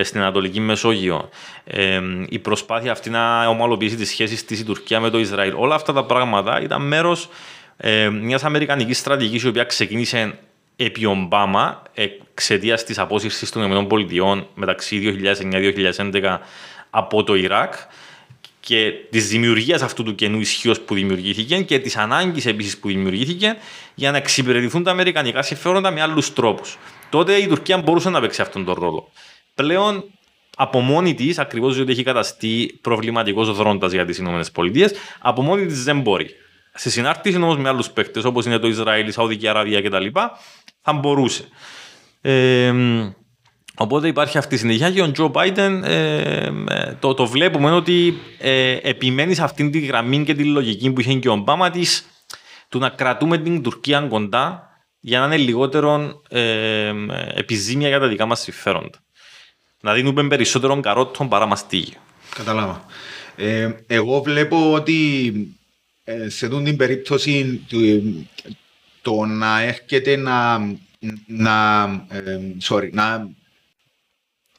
[0.00, 1.28] στην Ανατολική Μεσόγειο,
[1.64, 5.74] ε, η προσπάθεια αυτή να ομαλοποιήσει τις σχέσεις της η Τουρκία με το Ισραήλ, όλα
[5.74, 7.28] αυτά τα πράγματα ήταν μέρος
[7.76, 10.38] ε, μιας αμερικανικής στρατηγικής η οποία ξεκίνησε
[10.76, 15.20] επί Ομπάμα εξαιτίας της απόσυρσης των ΗΠΑ μεταξύ
[16.02, 16.38] 2009-2011
[16.90, 17.74] από το Ιράκ
[18.68, 23.56] και της δημιουργίας αυτού του καινού ισχύως που δημιουργήθηκε και της ανάγκης επίσης που δημιουργήθηκε
[23.94, 26.78] για να εξυπηρετηθούν τα αμερικανικά συμφέροντα με άλλους τρόπους.
[27.10, 29.10] Τότε η Τουρκία μπορούσε να παίξει αυτόν τον ρόλο.
[29.54, 30.04] Πλέον
[30.56, 35.84] από μόνη της, ακριβώς διότι έχει καταστεί προβληματικός δρόντας για τις ΗΠΑ, από μόνη της
[35.84, 36.30] δεν μπορεί.
[36.74, 40.06] Σε συνάρτηση όμως με άλλους παίκτες όπως είναι το Ισραήλ, η Σαουδική Αραβία κτλ.,
[40.82, 41.48] θα μπορούσε.
[42.20, 42.72] Ε,
[43.78, 48.76] οπότε υπάρχει αυτή η συνέχεια και ο Τζο Μπάιντεν ε, το, το βλέπουμε ότι ε,
[48.82, 52.06] επιμένει σε αυτήν τη γραμμή και τη λογική που είχε και ο Ομπάμα της
[52.68, 54.68] του να κρατούμε την Τουρκία κοντά
[55.00, 56.92] για να είναι λιγότερο ε,
[57.34, 58.98] επιζήμια για τα δικά μας συμφέροντα.
[59.80, 61.98] Να δίνουμε περισσότερο καρότο παρά μαστίγιο.
[62.34, 62.84] Κατάλαβα.
[63.36, 65.32] Ε, εγώ βλέπω ότι
[66.04, 67.78] ε, σε αυτήν την περίπτωση του,
[69.02, 70.58] το να έρχεται να,
[71.26, 72.38] να, ε,
[72.68, 73.28] sorry, να,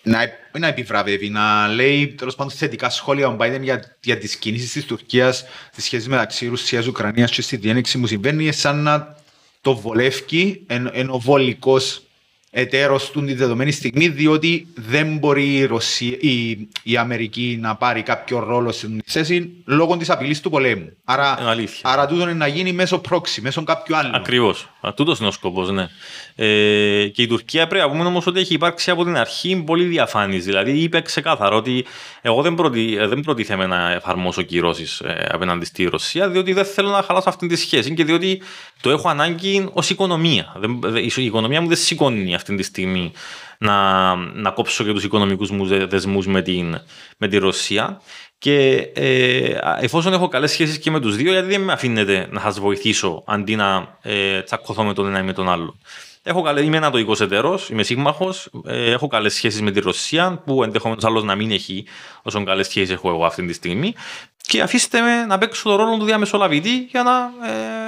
[0.10, 0.20] να,
[0.60, 4.86] να επιβραβεύει, να λέει τέλος πάντων θετικά σχόλια ο Biden για, για τις κινήσεις της
[4.86, 9.16] Τουρκίας στις σχέσεις μεταξύ Ρουσίας, Ουκρανίας και στη διένεξη που συμβαίνει σαν να
[9.62, 12.02] το βολεύει εν, εν ο βολικός
[12.52, 18.02] εταίρος του τη δεδομένη στιγμή, διότι δεν μπορεί η, Ρωσία, η, η Αμερική να πάρει
[18.02, 20.98] κάποιο ρόλο στην θέση λόγω της απειλής του πολέμου.
[21.04, 21.38] Άρα,
[21.82, 24.16] άρα τούτο είναι να γίνει μέσω πρόξη, μέσω κάποιου άλλου.
[24.16, 24.70] Ακριβώς.
[24.96, 25.88] Τούτος είναι ο σκοπός, ναι.
[26.42, 29.84] Ε, και η Τουρκία πρέπει να πούμε όμως ότι έχει υπάρξει από την αρχή πολύ
[29.84, 30.46] διαφάνης.
[30.46, 31.86] Δηλαδή είπε ξεκάθαρα ότι
[32.22, 36.90] εγώ δεν, προτι, δεν προτίθεμαι να εφαρμόσω κυρώσεις ε, απέναντι στη Ρωσία, διότι δεν θέλω
[36.90, 38.42] να χαλάσω αυτή τη σχέση και διότι
[38.82, 40.56] το έχω ανάγκη ως οικονομία.
[41.18, 43.12] η οικονομία μου δεν σηκώνει αυτή τη στιγμή
[43.58, 46.44] να, να κόψω και τους οικονομικούς μου δεσμούς με,
[47.18, 48.02] με τη Ρωσία.
[48.38, 52.40] Και ε, εφόσον έχω καλές σχέσεις και με τους δύο, γιατί δεν με αφήνετε να
[52.40, 55.76] σας βοηθήσω αντί να ε, τσακωθώ με τον ένα ή με τον άλλο.
[56.24, 58.50] Έχω καλέ, είμαι ένα το εταιρό, είμαι σύγμαχος.
[58.66, 61.86] Ε, έχω καλές σχέσεις με τη Ρωσία, που ενδεχομένως άλλος να μην έχει
[62.24, 63.94] όσο καλές σχέσεις έχω εγώ αυτή τη στιγμή.
[64.42, 67.32] Και αφήστε με να παίξω το ρόλο του διαμεσολαβητή για να,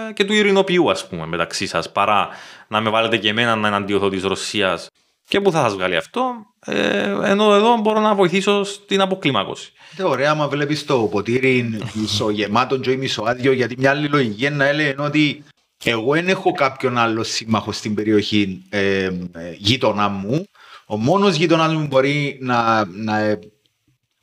[0.10, 2.30] ε, και του ειρηνοποιού, ας πούμε, μεταξύ σας, παρά
[2.68, 4.88] να με βάλετε και εμένα να εναντιωθώ τη Ρωσίας.
[5.28, 6.34] Και πού θα σας βγάλει αυτό,
[6.66, 9.72] ε, ενώ εδώ μπορώ να βοηθήσω στην αποκλιμάκωση.
[9.98, 14.66] Είναι ωραία, άμα βλέπεις το ποτήρι μισογεμάτο και μισοάδιο, γιατί μια άλλη λογική είναι να
[14.66, 15.44] έλεγε ότι
[15.84, 19.12] εγώ δεν έχω κάποιον άλλο σύμμαχο στην περιοχή ε, ε,
[19.58, 20.48] γείτονα μου.
[20.86, 23.40] Ο μόνος γείτονα μου μπορεί να, να,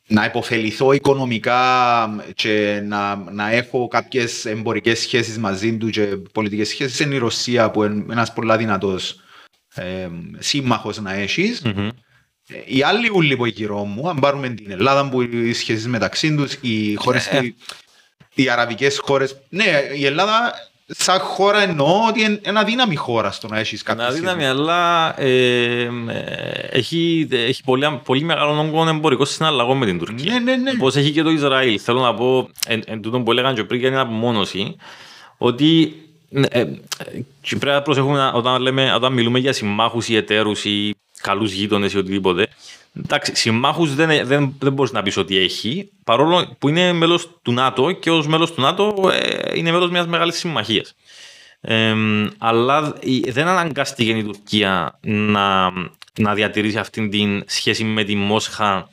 [0.07, 1.63] να υποφεληθώ οικονομικά
[2.35, 7.71] και να, να έχω κάποιες εμπορικές σχέσεις μαζί του και πολιτικές σχέσεις είναι η Ρωσία
[7.71, 9.19] που είναι ένας πολύ δυνατός
[9.73, 11.89] ε, σύμμαχος να εχει mm-hmm.
[12.65, 16.53] Οι άλλοι ούλοι που γύρω μου, αν πάρουμε την Ελλάδα που οι σχέσεις μεταξύ τους,
[16.61, 17.27] οι χώρες.
[17.27, 17.53] Ε, ε.
[18.33, 19.25] οι αραβικές χώρε.
[19.49, 19.63] Ναι,
[19.95, 20.53] η Ελλάδα
[20.91, 24.01] σαν χώρα εννοώ ότι είναι ένα δύναμη χώρα στο να έχεις κάτι.
[24.01, 25.89] Ένα δύναμη, αλλά ε, ε,
[26.71, 30.33] έχει, έχει πολύ, πολύ μεγάλο όγκο εμπορικό συναλλαγό με την Τουρκία.
[30.33, 30.73] Ναι, ναι, ναι.
[30.73, 31.79] Πώ έχει και το Ισραήλ.
[31.83, 34.75] Θέλω να πω, εν, εν τούτον που έλεγαν και πριν για την απομόνωση,
[35.37, 35.95] ότι
[36.31, 36.63] ε,
[37.49, 41.97] πρέπει να προσέχουμε όταν, λέμε, όταν μιλούμε για συμμάχους ή εταίρους ή καλούς γείτονες ή
[41.97, 42.47] οτιδήποτε.
[42.93, 47.51] Εντάξει, συμμάχους δεν, δεν, δεν μπορείς να πεις ότι έχει, παρόλο που είναι μέλος του
[47.51, 50.95] ΝΑΤΟ και ως μέλος του ΝΑΤΟ ε, είναι μέλος μιας μεγάλης συμμαχίας.
[51.61, 51.95] Ε,
[52.37, 52.93] αλλά
[53.27, 55.71] δεν αναγκάστηκε η Τουρκία να,
[56.19, 58.89] να διατηρήσει αυτή τη σχέση με τη Μόσχα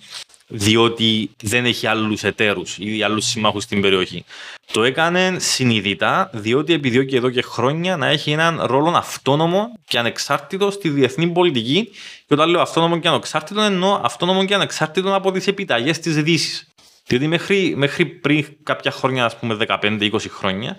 [0.49, 4.25] διότι δεν έχει άλλους εταίρους ή άλλους συμμάχους στην περιοχή.
[4.73, 10.71] Το έκανε συνειδητά διότι επιδιώκει εδώ και χρόνια να έχει έναν ρόλο αυτόνομο και ανεξάρτητο
[10.71, 11.89] στη διεθνή πολιτική
[12.27, 16.69] και όταν λέω αυτόνομο και ανεξάρτητο εννοώ αυτόνομο και ανεξάρτητο από τις επιταγές της Δύσης.
[17.07, 20.77] Διότι μέχρι, μέχρι πριν κάποια χρόνια, ας πούμε 15-20 χρόνια,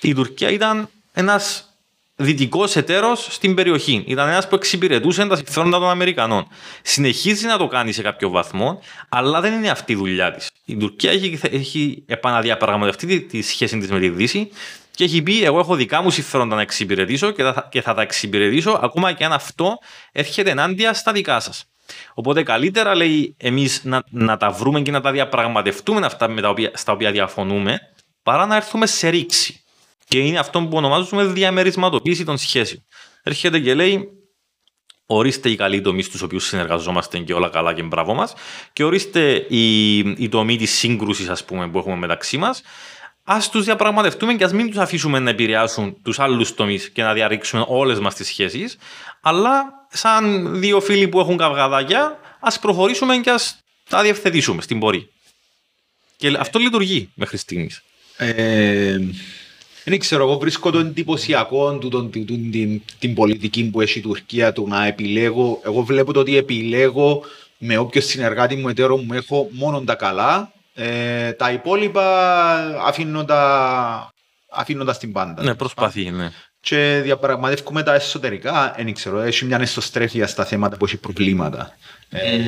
[0.00, 1.71] η Τουρκία ήταν ένας
[2.22, 4.04] δυτικός εταίρος στην περιοχή.
[4.06, 6.46] Ήταν ένας που εξυπηρετούσε τα συμφέροντα των Αμερικανών.
[6.82, 10.50] Συνεχίζει να το κάνει σε κάποιο βαθμό, αλλά δεν είναι αυτή η δουλειά της.
[10.64, 14.50] Η Τουρκία έχει, έχει επαναδιαπραγματευτεί τη σχέση της με τη Δύση
[14.90, 18.02] και έχει πει: Εγώ έχω δικά μου συμφέροντα να εξυπηρετήσω και θα, και θα τα
[18.02, 19.78] εξυπηρετήσω ακόμα και αν αυτό
[20.12, 21.64] έρχεται ενάντια στα δικά σας.
[22.14, 26.48] Οπότε καλύτερα λέει εμείς να, να τα βρούμε και να τα διαπραγματευτούμε αυτά με τα
[26.48, 27.78] οποία, στα οποία διαφωνούμε,
[28.22, 29.61] παρά να έρθουμε σε ρήξη.
[30.12, 32.84] Και είναι αυτό που ονομάζουμε διαμερισματοποίηση των σχέσεων.
[33.22, 34.08] Έρχεται και λέει,
[35.06, 38.34] ορίστε οι καλοί τομείς στους οποίους συνεργαζόμαστε και όλα καλά και μπράβο μας,
[38.72, 42.62] και ορίστε η, η τομή της σύγκρουσης, ας πούμε, που έχουμε μεταξύ μας.
[43.24, 47.12] Α τους διαπραγματευτούμε και ας μην τους αφήσουμε να επηρεάσουν τους άλλους τομείς και να
[47.12, 48.78] διαρρήξουμε όλες μας τις σχέσεις,
[49.20, 53.58] αλλά σαν δύο φίλοι που έχουν καυγαδάκια, ας προχωρήσουμε και ας
[53.88, 55.06] τα διευθετήσουμε στην πορεία.
[56.16, 57.82] Και αυτό λειτουργεί μέχρι στιγμής.
[58.16, 58.98] Ε,
[59.84, 64.02] δεν ξέρω, εγώ βρίσκω το εντυπωσιακό του, τον, την, την, την, πολιτική που έχει η
[64.02, 65.60] Τουρκία του να επιλέγω.
[65.64, 67.22] Εγώ βλέπω το ότι επιλέγω
[67.58, 70.52] με όποιος συνεργάτη μου, εταίρο μου έχω μόνο τα καλά.
[70.74, 72.06] Ε, τα υπόλοιπα
[72.86, 74.12] αφήνουν τα,
[74.50, 75.42] αφήνουν τα στην πάντα.
[75.42, 76.30] Ναι, προσπαθεί, ναι.
[76.60, 78.74] Και διαπραγματεύουμε τα εσωτερικά.
[78.76, 81.76] Δεν ξέρω, έχει μια εσωστρέφεια στα θέματα που έχει προβλήματα.
[82.10, 82.38] Ε,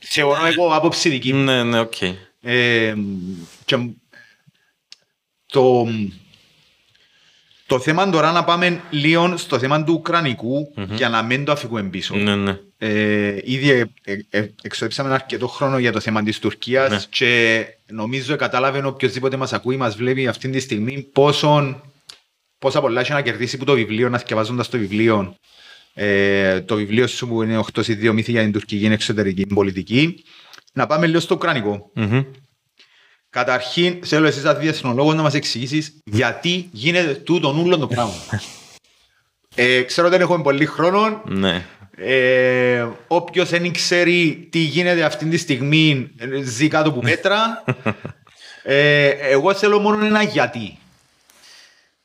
[0.00, 1.44] θεωρώ εγώ άποψη δική μου.
[1.44, 1.92] Ναι, ναι, OK.
[2.00, 2.14] Okay.
[2.42, 2.94] Ε,
[5.46, 5.86] το,
[7.68, 10.88] το θέμα τώρα να πάμε λίγο στο θέμα του ουκρανικού mm-hmm.
[10.88, 12.16] για να μην το αφήκουμε πίσω.
[12.16, 12.58] Ναι, ναι.
[12.78, 13.84] Ε, ήδη ε,
[14.30, 16.98] ε, εξοδέψαμε αρκετό χρόνο για το θέμα της Τουρκίας ναι.
[17.10, 21.82] και νομίζω κατάλαβε οποιοδήποτε μας ακούει, μας βλέπει αυτή τη στιγμή πόσο,
[22.58, 25.36] πόσα πολλά έχει να κερδίσει που το βιβλίο, να διαβάζοντα το βιβλίο.
[25.94, 30.24] Ε, το βιβλίο σου που είναι 8 ή 2 μύθοι για την τουρκική εξωτερική πολιτική.
[30.72, 32.24] Να πάμε λίγο στο ουκρανικο mm-hmm.
[33.38, 38.14] Καταρχήν, θέλω εσύ σαν διεθνολόγος να μας εξηγήσεις γιατί γίνεται τούτο νουλο το πράγμα.
[39.54, 41.22] ε, ξέρω ότι δεν έχουμε πολύ χρόνο.
[41.24, 41.64] Ναι.
[41.96, 46.10] Ε, Όποιος δεν ξέρει τι γίνεται αυτή τη στιγμή
[46.42, 47.64] ζει κάτω από μέτρα.
[48.62, 50.78] ε, εγώ θέλω μόνο ένα γιατί.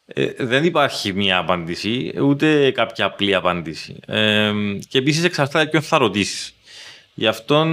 [0.05, 3.95] Ε, δεν υπάρχει μία απάντηση, ούτε κάποια απλή απάντηση.
[4.07, 4.51] Ε,
[4.87, 6.53] και επίσης εξαρτάται ποιον θα ρωτήσεις.
[7.13, 7.65] Γι' αυτό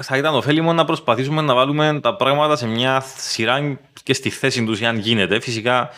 [0.00, 4.64] θα ήταν ωφέλιμο να προσπαθήσουμε να βάλουμε τα πράγματα σε μια σειρά και στη θέση
[4.64, 5.40] τους, αν γίνεται.
[5.40, 5.90] Φυσικά,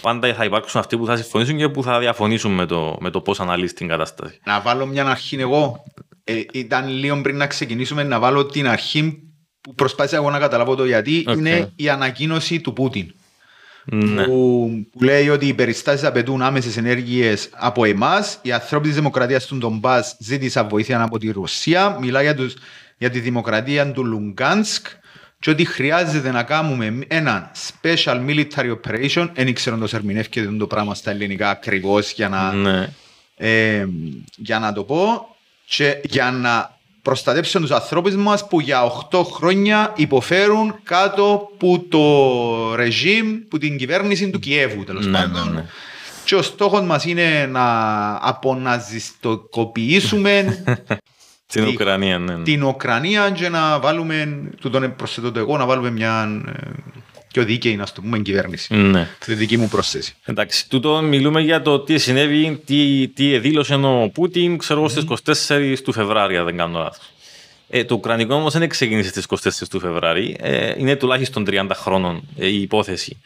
[0.00, 3.20] πάντα θα υπάρξουν αυτοί που θα συμφωνήσουν και που θα διαφωνήσουν με το, με το
[3.20, 4.40] πώς αναλύσει την κατάσταση.
[4.44, 5.84] Να βάλω μια αρχή εγώ.
[6.24, 9.22] Ε, ήταν λίγο πριν να ξεκινήσουμε να βάλω την αρχή
[9.60, 11.36] που προσπάθησα εγώ να καταλάβω το γιατί Okay.
[11.36, 13.14] είναι η ανακοίνωση του Πούτιν.
[13.90, 14.24] Ναι.
[14.24, 18.38] Που, που λέει ότι οι περιστάσεις απαιτούν άμεσες ενέργειες από εμάς.
[18.42, 21.96] Οι ανθρώποι της Δημοκρατίας του Ντομπά ζήτησαν βοήθεια από τη Ρωσία.
[22.00, 22.54] Μιλά για, τους,
[22.98, 24.86] για τη δημοκρατία του Λουγκάνσκ
[25.38, 29.28] και ότι χρειάζεται να κάνουμε ένα special military operation.
[29.34, 32.88] Δεν ξέρω αν το ερμηνεύεται το πράγμα στα ελληνικά ακριβώς για να ναι.
[33.36, 33.86] ε,
[34.36, 35.36] για να το πω
[35.66, 42.74] και για να προστατεύσουν τους ανθρώπους μας που για 8 χρόνια υποφέρουν κάτω από το
[42.74, 45.48] ρεζίμ, που την κυβέρνηση του Κιέβου τέλος Ναι, πάντων.
[45.48, 45.64] ναι, ναι.
[46.24, 47.64] Και ο στόχος μας είναι να
[48.28, 50.62] αποναζιστοκοποιήσουμε
[51.46, 52.34] Στην Τι- Ουκρανία, ναι.
[52.36, 52.42] ναι.
[52.42, 56.50] την Ουκρανία και να βάλουμε, του τον προσθέτω το εγώ, να βάλουμε μια ε,
[57.38, 58.74] πιο δίκαιη, να το πούμε, κυβέρνηση.
[58.74, 59.08] Ναι.
[59.24, 60.14] Τη δική μου πρόσθεση.
[60.24, 65.04] Εντάξει, τούτο μιλούμε για το τι συνέβη, τι, τι δήλωσε ο Πούτιν, ξέρω εγώ, στις
[65.48, 67.10] 24 του Φεβράρι, αν δεν κάνω λάθος.
[67.68, 72.22] Ε, το Ουκρανικό όμως δεν ξεκίνησε στις 24 του Φεβράρι, ε, είναι τουλάχιστον 30 χρόνων
[72.38, 73.16] ε, η υπόθεση.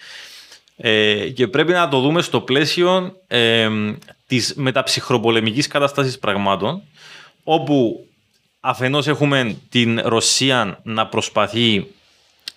[0.76, 3.68] Ε, και πρέπει να το δούμε στο πλαίσιο ε,
[4.26, 6.82] της μεταψυχροπολεμικής κατάστασης πραγμάτων,
[7.44, 8.06] όπου
[8.60, 11.86] αφενός έχουμε την Ρωσία να προσπαθεί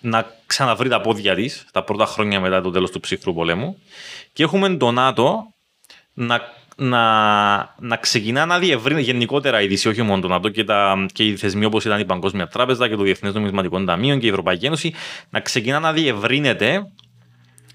[0.00, 3.78] να ξαναβρει τα πόδια της τα πρώτα χρόνια μετά το τέλος του ψυχρού πολέμου
[4.32, 5.54] και έχουμε το ΝΑΤΟ
[6.12, 6.40] να,
[6.76, 11.24] να, να ξεκινά να διευρύνει γενικότερα η Δύση, όχι μόνο το ΝΑΤΟ και, τα, και
[11.24, 14.66] οι θεσμοί όπως ήταν η Παγκόσμια Τράπεζα και το Διεθνές Νομισματικό Ταμείο και η Ευρωπαϊκή
[14.66, 14.94] Ένωση
[15.30, 16.82] να ξεκινά να διευρύνεται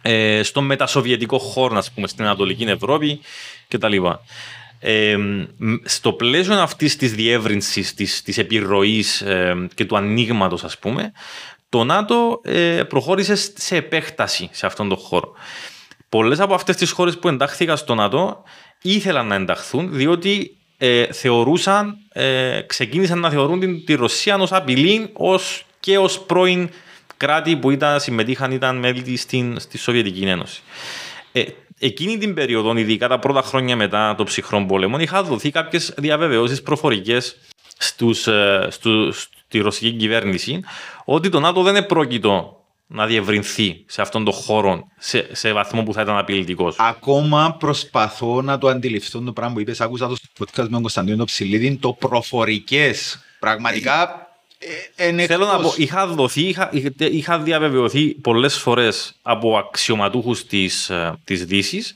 [0.01, 3.19] ε, στον μετασοβιετικό χώρο, ας πούμε, στην Ανατολική Ευρώπη
[3.67, 3.95] κτλ.
[4.79, 10.77] Ε, μ, στο πλαίσιο αυτής της διεύρυνσης, της της επιρροής ε, και του ανοίγματος, ας
[10.77, 11.11] πούμε,
[11.71, 15.33] το ΝΑΤΟ ε, προχώρησε σε επέκταση σε αυτόν τον χώρο.
[16.09, 18.43] Πολλές από αυτές τις χώρες που εντάχθηκαν στο ΝΑΤΟ
[18.81, 25.09] ήθελαν να ενταχθούν διότι ε, θεωρούσαν, ε, ξεκίνησαν να θεωρούν την, τη Ρωσία ως απειλή
[25.13, 26.69] ως, και ως πρώην
[27.17, 30.61] κράτη που ήταν, συμμετείχαν ήταν μέλη της στην, στη Σοβιετική Ένωση.
[31.31, 31.43] Ε,
[31.79, 36.61] εκείνη την περίοδο, ειδικά τα πρώτα χρόνια μετά το ψυχρό πόλεμο, είχαν δοθεί κάποιες διαβεβαιώσεις
[36.61, 37.37] προφορικές
[37.81, 40.59] στους, ε, στους, στη ρωσική κυβέρνηση
[41.05, 42.55] ότι το ΝΑΤΟ δεν επρόκειτο
[42.87, 46.75] να διευρυνθεί σε αυτόν τον χώρο σε, σε βαθμό που θα ήταν απειλητικός.
[46.79, 49.81] Ακόμα προσπαθώ να το αντιληφθώ το πράγμα που είπες.
[49.81, 53.19] Άκουσα το στο podcast με τον Κωνσταντίνο το Ψηλίδη, το προφορικές.
[53.39, 54.27] Πραγματικά
[54.97, 55.77] ε, είναι Θέλω να πω, εκτός.
[55.77, 60.91] είχα δοθεί, είχα, είχα- είχα διαβεβαιωθεί πολλές φορές από αξιωματούχους της
[61.23, 61.95] της Δύσης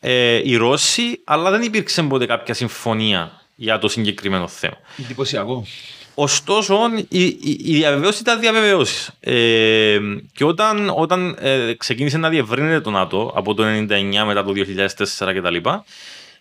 [0.00, 4.76] ε, οι Ρώσοι, αλλά δεν υπήρξε ποτέ κάποια συμφωνία για το συγκεκριμένο θέμα.
[4.98, 5.66] Εντυπωσιακό.
[6.14, 6.78] Ωστόσο,
[7.08, 9.12] η, η, η διαβεβαίωση ήταν διαβεβαίωση.
[9.20, 9.98] Ε,
[10.32, 13.86] και όταν, όταν ε, ξεκίνησε να διευρύνεται το ΝΑΤΟ από το 1999
[14.26, 15.68] μετά το 2004 κτλ.,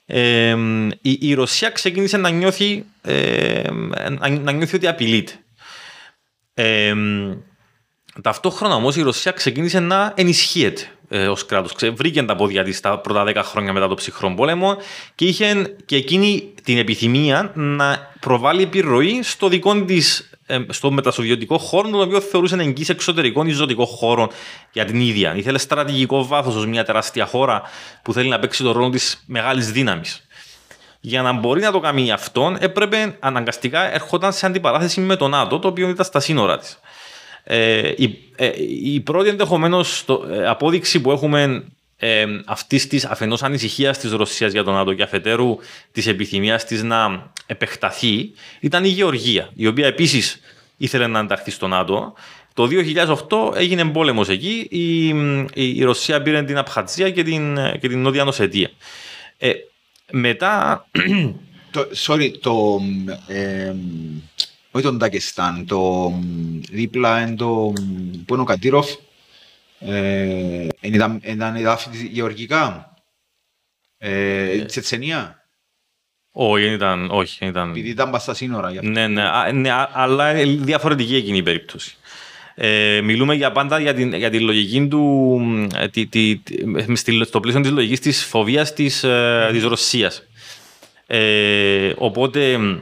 [0.05, 0.55] ε,
[1.01, 3.69] η, η Ρωσία ξεκίνησε να νιώθει, ε,
[4.09, 5.33] να, να νιώθει ότι απειλείται.
[6.53, 6.93] Ε,
[8.21, 10.81] ταυτόχρονα όμως η Ρωσία ξεκίνησε να ενισχύεται
[11.13, 11.73] ε, ως κράτος.
[11.93, 14.77] Βρήκε τα πόδια της τα πρώτα 10 χρόνια μετά το ψυχρό πόλεμο
[15.15, 20.25] και είχε και εκείνη την επιθυμία να προβάλλει επιρροή στο δικό της.
[20.69, 24.29] Στο μετασοβιωτικό χώρο, τον οποίο θεωρούσε εγγύη εξωτερικών ή ζωτικό χώρο
[24.71, 25.35] για την ίδια.
[25.35, 27.61] Ήθελε στρατηγικό βάθος ως μια τεράστια χώρα
[28.01, 30.27] που θέλει να παίξει τον ρόλο της μεγάλης δύναμης.
[30.99, 35.59] Για να μπορεί να το κάνει αυτό, έπρεπε αναγκαστικά ερχόταν σε αντιπαράθεση με το ΝΑΤΟ,
[35.59, 36.79] το οποίο ήταν στα σύνορα της.
[37.43, 38.51] Ε, η, ε,
[38.83, 40.05] η πρώτη ενδεχομένως
[40.47, 41.63] απόδειξη που έχουμε
[41.97, 45.57] ε, αυτής της αφενός ανησυχίας της Ρωσίας για τον ΝΑΤΟ και αφετέρου
[45.91, 50.39] της επιθυμίας της να επεκταθεί ήταν η Γεωργία, η οποία επίσης
[50.77, 52.13] ήθελε να ενταχθεί στο ΝΑΤΟ.
[52.53, 54.67] Το 2008 έγινε πόλεμος εκεί.
[54.69, 55.07] Η,
[55.53, 58.69] η, η Ρωσία πήρε την Απχατζία και την, και την Νότια Νοσετία.
[59.37, 59.51] Ε,
[60.11, 60.85] μετά.
[61.71, 62.81] Το, sorry, το.
[63.27, 63.73] Ε,
[64.71, 66.11] όχι τον Ντακεστάν, το
[66.71, 67.73] δίπλα είναι το.
[68.25, 68.89] που είναι ο Καντήροφ.
[69.79, 72.93] Ε, ήταν, ήταν εδάφη της γεωργικά.
[73.97, 75.35] Ε, Τσετσενία.
[76.31, 77.09] Όχι, δεν ήταν.
[77.11, 77.69] Όχι, δεν ήταν.
[77.69, 78.71] Επειδή ήταν πας στα σύνορα.
[78.71, 78.89] γι' αυτό.
[78.89, 81.95] Ναι, ναι, α, ναι, α- αλλά είναι διαφορετική εκείνη η περίπτωση.
[82.55, 84.99] Ε, μιλούμε για πάντα για, την, για τη λογική του,
[85.41, 89.49] μ, ε, τη, τη, τη- με στη- στο πλαίσιο της λογικής της φοβίας της, ε,
[89.51, 90.23] της Ρωσίας.
[91.07, 92.77] Ε, οπότε μ,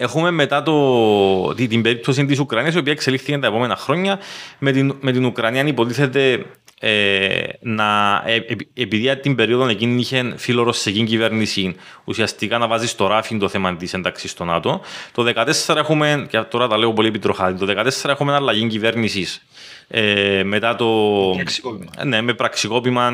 [0.00, 4.18] έχουμε μετά το, τη- την περίπτωση της Ουκρανίας η οποία εξελίχθηκε τα επόμενα χρόνια
[4.58, 6.44] με την, με την Ουκρανία αν υποτίθεται
[6.80, 11.74] ε, να, ε, ε, επειδή την περίοδο εκείνη είχε φιλορωσική κυβέρνηση
[12.04, 14.80] ουσιαστικά να βάζει στο ράφι το θέμα της ένταξης στο ΝΑΤΟ.
[15.12, 15.32] Το
[15.66, 17.66] 2014 έχουμε, και τώρα τα λέω πολύ επιτροχά, το
[18.02, 19.46] 2014 έχουμε αλλαγή κυβέρνησης
[19.88, 20.86] ε, μετά το.
[22.04, 23.12] Ναι, με πραξικόπημα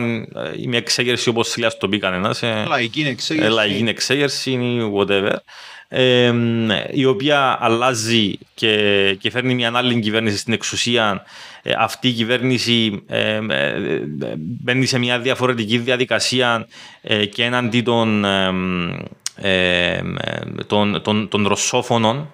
[0.57, 2.43] ή με εξέγερση όπως θέλει το πει κανένας.
[2.69, 3.51] Λαϊκή εξέγερση.
[3.53, 5.37] Λαϊκή εξέγερση ή whatever
[5.89, 6.33] ε,
[6.93, 11.25] η οποία αλλάζει και, και φέρνει μια άλλη κυβέρνηση στην εξουσία.
[11.67, 13.79] Ε, αυτή η κυβέρνηση ε, ε,
[14.37, 16.67] μπαίνει σε μια διαφορετική διαδικασία
[17.33, 18.25] και έναντι των,
[20.67, 22.31] των, των, των ρωσόφωνων.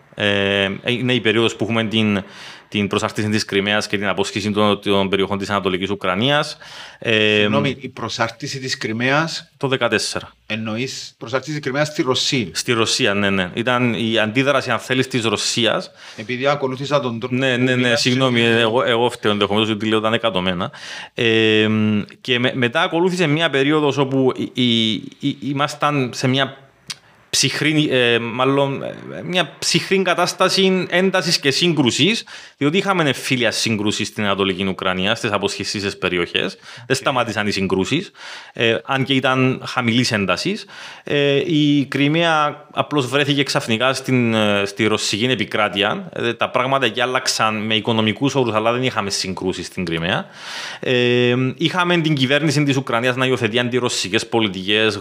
[0.84, 2.24] είναι η περίοδος που έχουμε την,
[2.72, 6.56] την προσάρτηση της Κρυμαίας και την απόσχηση των, των περιοχών της Ανατολικής Ουκρανίας.
[6.98, 9.50] Ε, Συγγνώμη, η προσάρτηση της Κρυμαίας.
[9.56, 10.32] Το 2014.
[10.46, 13.50] Εννοείς προσάρτηση της Κρυμαίας στη Ρωσία; Στη Ρωσία, ναι, ναι.
[13.54, 15.90] Ήταν η αντίδραση, αν θέλεις, της Ρωσίας.
[16.16, 17.34] Επειδή ακολούθησα τον τρόπο.
[17.34, 20.70] Ναι, ναι, ναι, συγγνώμη, εγώ, εγώ φταίω ενδεχομένως ότι λέω ήταν εκατομμένα.
[21.14, 21.68] Ε,
[22.20, 24.32] και με, μετά ακολούθησε μια περίοδος όπου
[25.40, 26.56] ήμασταν σε μια
[27.36, 32.24] ψυχρή, ε, μάλλον, ε, μια ψυχρή κατάσταση έντασης και σύγκρουσης,
[32.56, 36.56] διότι είχαμε εμφύλια σύγκρουσης στην Ανατολική Ουκρανία, στις αποσχεσίε περιοχές.
[36.86, 38.06] Δεν σταμάτησαν οι συγκρούσει,
[38.52, 40.64] ε, αν και ήταν χαμηλής έντασης.
[41.04, 46.08] Ε, η Κρυμαία απλώς βρέθηκε ξαφνικά στην, ε, στη ρωσική επικράτεια.
[46.12, 50.26] Ε, τα πράγματα εκεί άλλαξαν με οικονομικούς όρους, αλλά δεν είχαμε συγκρούσει στην Κρυμαία.
[50.80, 55.00] Ε, είχαμε την κυβέρνηση της Ουκρανίας να υιοθετεί αντιρωσικές πολιτικές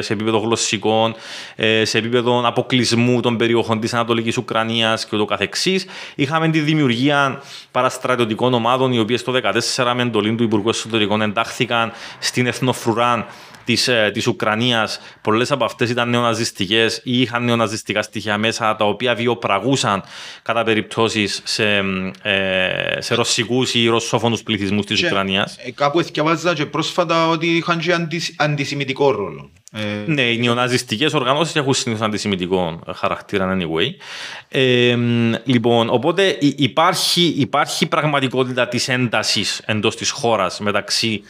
[0.00, 1.14] σε επίπεδο γλωσσικών,
[1.53, 5.86] ε, σε επίπεδο αποκλεισμού των περιοχών της Ανατολικής Ουκρανίας και ούτω καθεξής.
[6.14, 9.32] Είχαμε τη δημιουργία παραστρατιωτικών ομάδων, οι οποίες το
[9.76, 15.00] 2014 με εντολή του Υπουργού Εσωτερικών εντάχθηκαν στην Εθνοφρουράν τη της ε, Ουκρανίας.
[15.20, 20.02] Πολλές από αυτές ήταν νεοναζιστικές ή είχαν νεοναζιστικά στοιχεία μέσα, τα οποία βιοπραγούσαν
[20.42, 21.76] κατά περιπτώσεις σε,
[22.22, 25.56] ε, σε ρωσικούς ή ρωσόφωνους πληθυσμούς της Ουκρανίας.
[25.64, 27.96] Ε, κάπου διαβάζα και πρόσφατα ότι είχαν και
[28.36, 29.50] αντισημιτικό ρόλο.
[29.72, 30.04] Ε...
[30.06, 33.88] Ναι, οι νεοναζιστικές οργανώσεις έχουν συνήθως αντισημιτικό χαρακτήρα anyway.
[34.48, 34.96] Ε,
[35.44, 41.22] λοιπόν, οπότε υπάρχει, υπάρχει πραγματικότητα της έντασης εντός της χώρας μεταξύ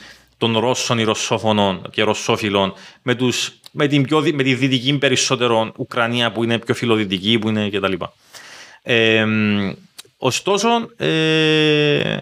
[0.44, 5.72] των Ρώσων ή Ρωσόφωνων και Ρωσόφιλων με, τους, με, την πιο, με τη δυτική περισσότερο
[5.76, 7.92] Ουκρανία που είναι πιο φιλοδυτική που είναι κτλ.
[8.82, 9.24] Ε,
[10.16, 12.16] ωστόσο, ε,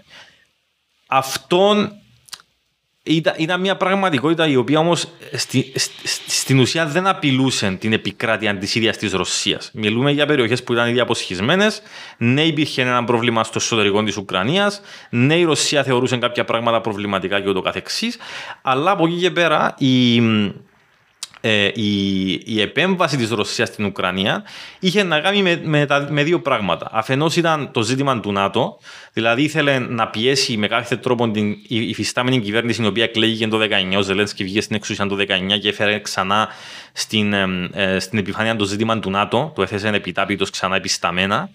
[1.07, 1.93] αυτόν
[3.03, 5.73] ήταν, ήταν μια πραγματικότητα η οποία όμως στη,
[6.27, 9.71] στην ουσία δεν απειλούσε την επικράτεια της ίδιας της Ρωσίας.
[9.75, 11.83] Μιλούμε για περιοχές που ήταν ήδη αποσχισμένες.
[12.19, 14.81] Ναι, υπήρχε ένα πρόβλημα στο εσωτερικό της Ουκρανίας.
[15.11, 18.19] Ναι, η Ρωσία θεωρούσε κάποια πράγματα προβληματικά και ούτω καθεξής.
[18.63, 20.21] Αλλά από εκεί και πέρα η,
[21.45, 24.43] ε, η, η επέμβαση της Ρωσίας στην Ουκρανία
[24.79, 26.89] είχε να κάνει με, με, με δύο πράγματα.
[26.93, 28.79] Αφενός ήταν το ζήτημα του ΝΑΤΟ,
[29.13, 33.59] δηλαδή ήθελε να πιέσει με κάθε τρόπο την υφιστάμενη κυβέρνηση η οποία εκλέγηκε το
[33.93, 36.49] 19, ο Ζελένσκι βγήκε στην εξουσία το 19 και έφερε ξανά
[36.93, 41.51] στην, ε, στην επιφάνεια το ζήτημα του ΝΑΤΟ, το έθεσε επιτάπητος ξανά επισταμένα,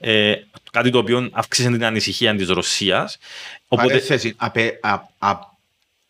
[0.00, 0.34] ε,
[0.72, 3.18] κάτι το οποίο αύξησε την ανησυχία της Ρωσίας.
[3.68, 3.88] Οπότε...
[3.88, 5.49] Παρέθεση, απε, α, α,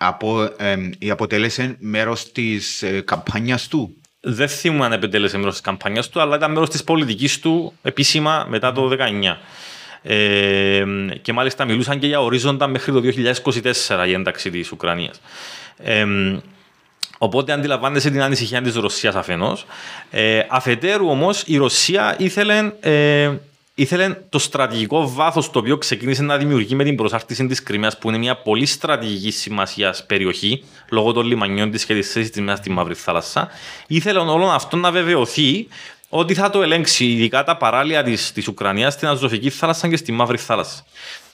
[0.02, 6.08] απο, ε, αποτέλεσε μέρος της ε, καμπάνιας του; Δεν θυμούμαι αν αποτέλεσε μέρος της καμπάνιας
[6.08, 9.38] του, αλλά ήταν μέρος της πολιτικής του επίσημα μετά το 19.
[10.02, 10.84] Ε,
[11.22, 15.20] και μάλιστα μιλούσαν και για ορίζοντα μέχρι το 2024 η ένταξη της Ουκρανίας.
[15.78, 16.06] Ε,
[17.18, 19.66] οπότε αντιλαμβάνεσαι την ανησυχία της Ρωσίας αφενός.
[20.10, 23.30] Ε, αφετέρου όμως η Ρωσία ήθελε ε,
[23.80, 28.08] ήθελε το στρατηγικό βάθος το οποίο ξεκίνησε να δημιουργεί με την προσάρτηση της Κρυμαίας, που
[28.08, 32.56] είναι μια πολύ στρατηγική σημασία περιοχή, λόγω των λιμανιών της και της θέση τη μέσα
[32.56, 33.48] στη Μαύρη Θάλασσα.
[33.86, 35.68] Ήθελε όλο αυτό να βεβαιωθεί
[36.08, 40.12] ότι θα το ελέγξει ειδικά τα παράλια της της Ουκρανίας στην Αζωφική θάλασσα και στη
[40.12, 40.84] Μαύρη Θάλασσα.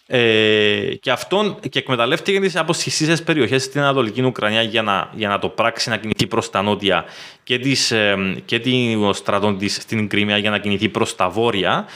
[0.08, 5.38] Ε, και αυτόν και εκμεταλλεύτηκε τις αποσχιστικέ περιοχές στην Ανατολική Ουκρανία για να, για να
[5.38, 7.04] το πράξει να κινηθεί προς τα νότια
[7.42, 11.86] και, τις, ε, και την στρατών της στην Κρυμαία για να κινηθεί προς τα βόρεια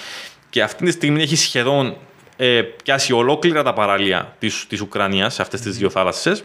[0.51, 1.96] και αυτή τη στιγμή έχει σχεδόν
[2.36, 6.44] ε, πιάσει ολόκληρα τα παράλια της, της Ουκρανίας σε αυτές τις δύο θάλασσες.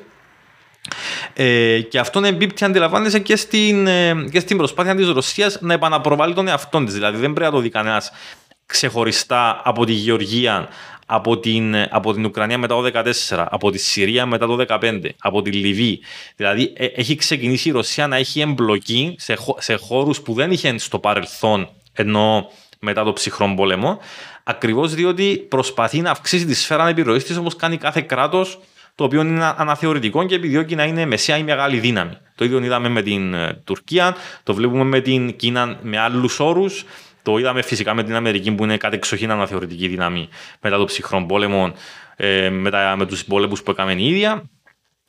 [1.34, 6.34] Ε, και αυτόν εμπίπτει, αντιλαμβάνεσαι, και στην, ε, και στην προσπάθεια της Ρωσίας να επαναπροβάλλει
[6.34, 6.94] τον εαυτό της.
[6.94, 8.12] Δηλαδή δεν πρέπει να το δει κανένας
[8.66, 10.68] ξεχωριστά από τη Γεωργία,
[11.06, 12.92] από την, από την Ουκρανία μετά το
[13.30, 16.02] 2014, από τη Συρία μετά το 2015, από τη Λιβύη.
[16.36, 20.78] Δηλαδή ε, έχει ξεκινήσει η Ρωσία να έχει εμπλοκή σε, σε χώρους που δεν είχε
[20.78, 22.50] στο παρελθόν, ενώ
[22.80, 24.00] μετά το ψυχρό πόλεμο,
[24.44, 28.60] ακριβώς διότι προσπαθεί να αυξήσει τη σφαίρα επιρροής της όπως κάνει κάθε κράτος
[28.96, 32.18] το οποίο είναι αναθεωρητικό και επιδιώκει να είναι μεσαία ή μεγάλη δύναμη.
[32.36, 36.86] Το ίδιο είδαμε με την ε, Τουρκία, το βλέπουμε με την Κίνα με άλλους όρους.
[37.24, 40.30] Το είδαμε φυσικά με την Αμερική που είναι κατεξοχήν αναθεωρητική δύναμη
[40.62, 41.74] μετά το ψυχρό πόλεμο,
[42.16, 44.50] ε, με, τα, με τους πόλεμους που έκαμε η ίδια.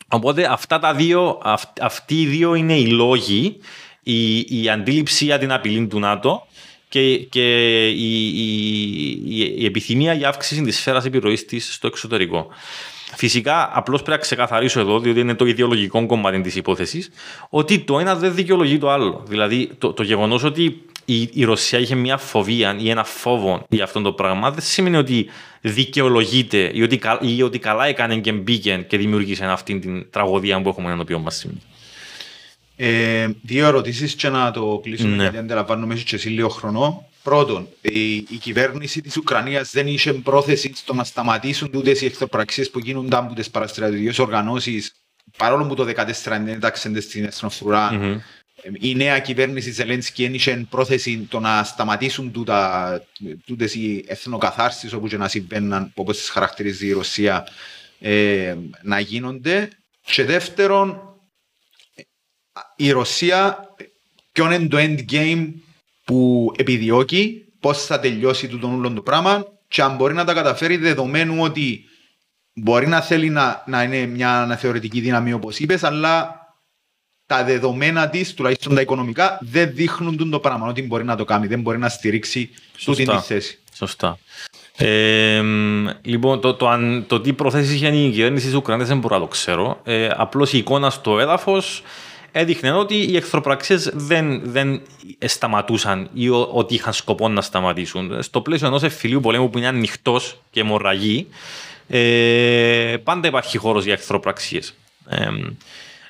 [0.08, 3.58] Οπότε αυτά τα δύο, αυ, αυτοί οι δύο είναι οι λόγοι,
[4.02, 6.45] η, η αντίληψη για την απειλή του ΝΑΤΟ
[6.88, 9.22] και, και η, η,
[9.56, 12.46] η, επιθυμία για αύξηση της σφαίρας επιρροής της στο εξωτερικό.
[13.16, 17.10] Φυσικά, απλώς πρέπει να ξεκαθαρίσω εδώ, διότι είναι το ιδεολογικό κομμάτι της υπόθεσης,
[17.48, 19.24] ότι το ένα δεν δικαιολογεί το άλλο.
[19.28, 23.84] Δηλαδή, το, το γεγονός ότι η, η Ρωσία είχε μια φοβία ή ένα φόβο για
[23.84, 25.26] αυτό το πράγμα, δεν σημαίνει ότι
[25.60, 30.68] δικαιολογείται ή ότι, ή ότι καλά έκανε και μπήκε και δημιούργησε αυτή την τραγωδία που
[30.68, 31.58] έχουμε ενώπιον μας σήμερα.
[32.76, 35.22] Ε, δύο ερωτήσεις και να το κλείσουμε ναι.
[35.22, 37.08] γιατί αντιλαμβάνομαι και εσύ λίγο χρόνο.
[37.22, 42.70] Πρώτον, η, η κυβέρνηση της Ουκρανίας δεν είχε πρόθεση στο να σταματήσουν τούτες οι εχθροπραξίες
[42.70, 44.92] που γίνονταν από τις παραστρατιωτικές οργανώσεις,
[45.36, 45.92] παρόλο που το 2014
[46.24, 47.90] δεν έταξε στην εθνοφρουρά.
[47.92, 48.18] Mm-hmm.
[48.80, 52.32] Η νέα κυβέρνηση Ζελένσκι ένιξε πρόθεση το να σταματήσουν
[53.44, 57.46] τούτες οι εθνοκαθάρσεις όπου και να συμβαίνουν, όπως τις χαρακτηρίζει η Ρωσία,
[58.00, 59.68] ε, να γίνονται.
[60.04, 61.15] Και δεύτερον,
[62.76, 63.58] η Ρωσία
[64.32, 65.48] ποιο είναι το endgame
[66.04, 70.76] που επιδιώκει, πώς θα τελειώσει το όλο το πράγμα και αν μπορεί να τα καταφέρει
[70.76, 71.84] δεδομένου ότι
[72.52, 76.40] μπορεί να θέλει να, να είναι μια αναθεωρητική δύναμη όπως είπες, αλλά
[77.26, 81.46] τα δεδομένα της, τουλάχιστον τα οικονομικά, δεν δείχνουν το πράγμα ότι μπορεί να το κάνει,
[81.46, 82.50] δεν μπορεί να στηρίξει
[82.84, 83.58] τούτη τη θέση.
[83.74, 84.18] Σωστά.
[84.76, 85.42] Ε,
[86.02, 89.20] λοιπόν, το, το, το, το τι προθέσεις είχε η κυβέρνηση της Ουκρανίας δεν μπορώ να
[89.20, 89.80] το ξέρω.
[89.84, 91.82] Ε, Απλώς η εικόνα στο έδαφος
[92.38, 94.80] έδειχνε ότι οι εχθροπραξίες δεν, δεν
[95.24, 98.22] σταματούσαν ή ότι είχαν σκοπό να σταματήσουν.
[98.22, 101.26] Στο πλαίσιο ενός εφηλίου πολέμου που είναι ανοιχτός και μορραγή,
[101.88, 104.74] ε, πάντα υπάρχει χώρος για εχθροπραξίες.
[105.08, 105.28] Ε,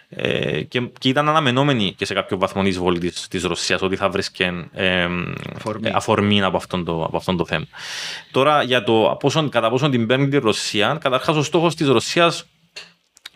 [0.08, 3.96] ε, και, και, ήταν αναμενόμενη και σε κάποιο βαθμό η εισβολή της, της Ρωσίας ότι
[3.96, 5.08] θα βρίσκε ε,
[5.54, 5.90] αφορμή.
[5.94, 7.66] αφορμή από αυτόν, το, από αυτόν το θέμα.
[8.30, 12.46] Τώρα για το πόσο, κατά πόσο την παίρνει τη Ρωσία, καταρχάς ο στόχος της Ρωσίας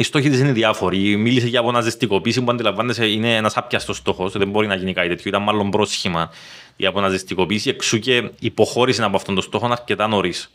[0.00, 1.16] οι στόχοι της είναι διάφοροι.
[1.16, 4.32] Μίλησε για αποναζεστικοποίηση που αντιλαμβάνεσαι είναι ένας άπιαστος στόχος.
[4.32, 5.24] Δεν μπορεί να γίνει κάτι τέτοιο.
[5.26, 6.30] Ήταν μάλλον πρόσχημα
[6.76, 7.68] η αποναζεστικοποίηση.
[7.68, 10.50] Εξού και υποχώρησε από αυτόν τον στόχο αρκετά νωρίς.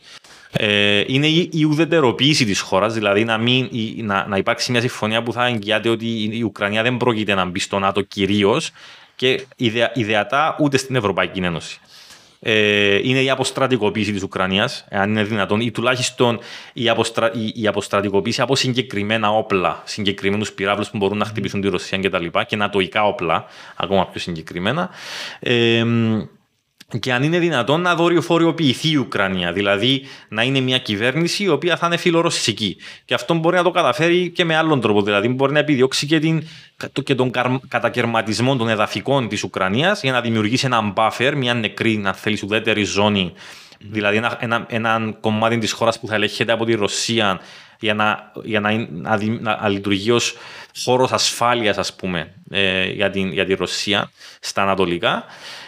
[0.52, 4.80] Ε, είναι η, η ουδετεροποίηση της χώρας, δηλαδή να, μην, η, να, να υπάρξει μια
[4.80, 8.70] συμφωνία που θα εγγυάται ότι η Ουκρανία δεν πρόκειται να μπει στο ΝΑΤΟ κυρίως
[9.16, 11.85] και ιδεα, ιδεατά ούτε στην Ευρωπαϊκή Ένωση ε,
[13.02, 16.38] είναι η αποστρατικοποίηση της Ουκρανίας, αν είναι δυνατόν, ή τουλάχιστον
[16.72, 17.30] η, αποστρα...
[17.54, 22.26] η αποστρατικοποίηση από συγκεκριμένα όπλα, συγκεκριμένους πυράβλους που μπορούν να χτυπήσουν τη Ρωσία κτλ.
[22.26, 23.44] Και, και νατοϊκά όπλα,
[23.76, 24.90] ακόμα πιο συγκεκριμένα.
[25.40, 25.84] Ε,
[27.00, 29.52] και αν είναι δυνατόν να δορυφοριοποιηθεί η Ουκρανία.
[29.52, 32.76] Δηλαδή να είναι μια κυβέρνηση η οποία θα είναι φιλορωσική.
[33.04, 35.02] Και αυτό μπορεί να το καταφέρει και με άλλον τρόπο.
[35.02, 36.46] Δηλαδή μπορεί να επιδιώξει και, την,
[37.04, 37.30] και τον
[37.68, 42.82] κατακαιρματισμό των εδαφικών της Ουκρανίας για να δημιουργήσει ένα buffer, μια νεκρή, να θέλεις, ουδέτερη
[42.82, 43.32] ζώνη.
[43.78, 47.40] Δηλαδή ένα, ένα, ένα κομμάτι της χώρας που θα ελέγχεται από τη Ρωσία
[47.78, 50.34] για να, για να, να, να, να λειτουργεί ως
[50.84, 54.10] χώρος ασφάλειας, ας πούμε, ε, για, την, για τη Ρωσία
[54.40, 55.24] στα ανατολικά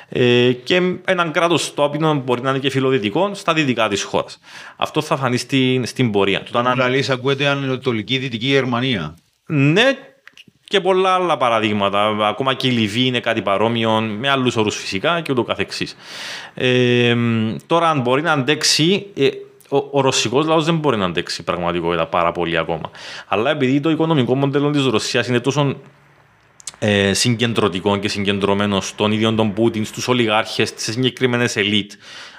[0.09, 4.39] ε, και έναν κράτος το οποίο μπορεί να είναι και φιλοδυτικό στα δυτικά της χώρας.
[4.77, 6.43] Αυτό θα φανεί στην, στην πορεία.
[6.51, 9.15] Το να λέει, ακούεται Ανατολική Δυτική Γερμανία.
[9.47, 9.99] Ναι,
[10.65, 12.29] και πολλά άλλα παραδείγματα.
[12.29, 15.97] Ακόμα και η Λιβύη είναι κάτι παρόμοιο, με άλλους όρους φυσικά και ούτω καθεξής.
[16.55, 17.17] Ε,
[17.67, 19.07] τώρα, αν μπορεί να αντέξει.
[19.15, 19.29] Ε,
[19.71, 22.91] ο, ο ρωσικός λαός δεν μπορεί να αντέξει πραγματικότητα πάρα πολύ ακόμα.
[23.27, 25.77] Αλλά επειδή το οικονομικό μοντέλο της Ρωσίας είναι τόσο
[26.79, 31.93] ε, συγκεντρωτικό και συγκεντρωμένο στον ίδιο τον Πούτιν, στους ολιγάρχες, στις συγκεκριμένες ελίτ.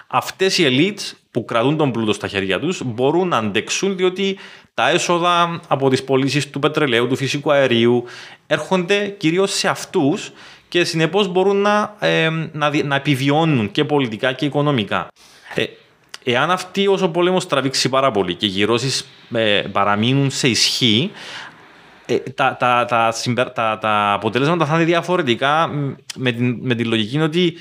[0.08, 1.00] Αυτές οι ελίτ
[1.32, 4.38] που κρατούν τον πλούτο στα χέρια τους μπορούν να αντέξουν διότι
[4.74, 8.04] τα έσοδα από τις πωλήσεις του πετρελαίου, του φυσικού αερίου
[8.48, 10.32] έρχονται κυρίως σε αυτούς
[10.70, 15.08] και συνεπώς μπορούν να, ε, να, να, επιβιώνουν και πολιτικά και οικονομικά.
[15.56, 15.64] Ε,
[16.24, 21.12] εάν αυτή όσο ο πόλεμος τραβήξει πάρα πολύ και οι γυρώσεις ε, παραμείνουν σε ισχύ,
[21.12, 21.49] ε,
[22.36, 23.14] τα, τα, τα,
[23.54, 25.70] τα, τα, αποτελέσματα θα είναι διαφορετικά
[26.16, 27.58] με την, με την λογική ότι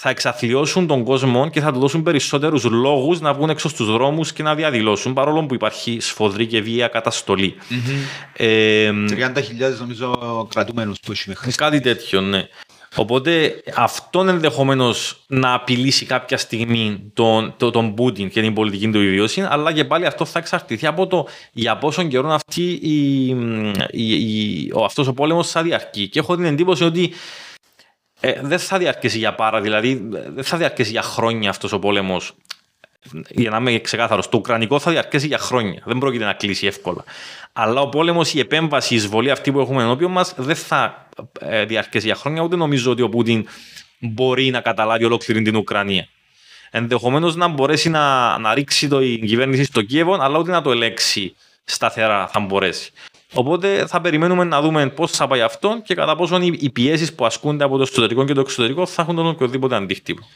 [0.00, 4.32] θα εξαθλιώσουν τον κόσμο και θα του δώσουν περισσότερους λόγους να βγουν έξω στους δρόμους
[4.32, 7.54] και να διαδηλώσουν παρόλο που υπάρχει σφοδρή και βία καταστολή.
[7.70, 8.32] Mm-hmm.
[8.36, 9.32] Ε, 30.000
[9.78, 11.52] νομίζω κρατούμενους που έχει μέχρι.
[11.52, 12.48] Κάτι τέτοιο, ναι.
[12.98, 18.98] Οπότε αυτόν ενδεχομένως να απειλήσει κάποια στιγμή τον, τον, τον Πούτιν και την πολιτική του
[18.98, 23.26] βιβλίωση, αλλά και πάλι αυτό θα εξαρτηθεί από το για πόσο καιρό αυτή η,
[23.90, 26.08] η, η, ο, αυτός ο πόλεμος θα διαρκεί.
[26.08, 27.12] Και έχω την εντύπωση ότι
[28.20, 32.34] ε, δεν θα διαρκέσει για πάρα, δηλαδή δεν θα διαρκέσει για χρόνια αυτός ο πόλεμος
[33.28, 35.82] για να είμαι ξεκάθαρος, το Ουκρανικό θα διαρκέσει για χρόνια.
[35.84, 37.04] Δεν πρόκειται να κλείσει εύκολα.
[37.52, 41.08] Αλλά ο πόλεμος, η επέμβαση, η εισβολή αυτή που έχουμε ενώπιον μας δεν θα
[41.40, 42.42] ε, διαρκέσει για χρόνια.
[42.42, 43.46] Ούτε νομίζω ότι ο Πούτιν
[43.98, 46.08] μπορεί να καταλάβει ολόκληρη την Ουκρανία.
[46.70, 50.70] Ενδεχομένως να μπορέσει να, να ρίξει το, η κυβέρνηση στο Κίεβο, αλλά ούτε να το
[50.70, 51.34] ελέξει
[51.64, 52.92] σταθερά θα μπορέσει.
[53.32, 57.14] Οπότε θα περιμένουμε να δούμε πώς θα πάει αυτό και κατά πόσο οι, οι πιέσεις
[57.14, 60.26] που ασκούνται από το εσωτερικό και το εξωτερικό θα έχουν τον οποιοδήποτε αντίκτυπο.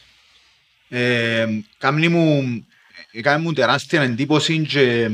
[0.94, 1.46] Ε,
[1.78, 2.42] κάμνη μου,
[3.12, 5.10] έκανε μου τεράστια εντύπωση και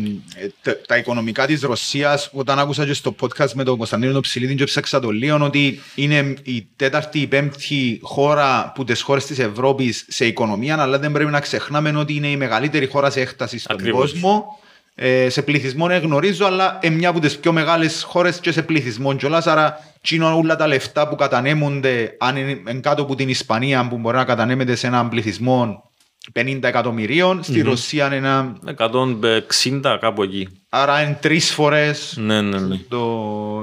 [0.62, 4.64] ε, τα οικονομικά της Ρωσίας όταν άκουσα και στο podcast με τον Κωνσταντίνο Ψηλίδη και
[4.64, 10.04] ψάξα το λίγο ότι είναι η τέταρτη ή πέμπτη χώρα που τις χώρες της Ευρώπης
[10.08, 13.76] σε οικονομία αλλά δεν πρέπει να ξεχνάμε ότι είναι η μεγαλύτερη χώρα σε έκταση στον
[13.76, 14.10] Ακριβώς.
[14.12, 14.58] κόσμο
[15.00, 18.62] ε, σε πληθυσμό δεν γνωρίζω, αλλά είναι μια από τι πιο μεγάλες χώρες και σε
[18.62, 19.46] πληθυσμό κιόλας.
[19.46, 23.98] Άρα, τσίνο όλα τα λεφτά που κατανέμονται, αν είναι εν κάτω από την Ισπανία, που
[23.98, 25.90] μπορεί να κατανέμεται σε έναν πληθυσμό
[26.32, 28.56] 50 εκατομμυρίων, στη Ρωσία είναι ένα.
[28.76, 30.48] 160 κάπου εκεί.
[30.68, 32.14] Άρα είναι τρεις φορές.
[32.16, 32.76] Ναι, ναι, ναι.
[32.88, 32.98] Το...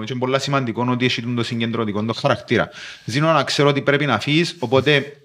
[0.06, 2.70] Και είναι πολύ σημαντικό ότι έχει το συγκεντρωτικό το χαρακτήρα.
[3.06, 5.18] Ζήνω να ξέρω ότι πρέπει να αφήσει, οπότε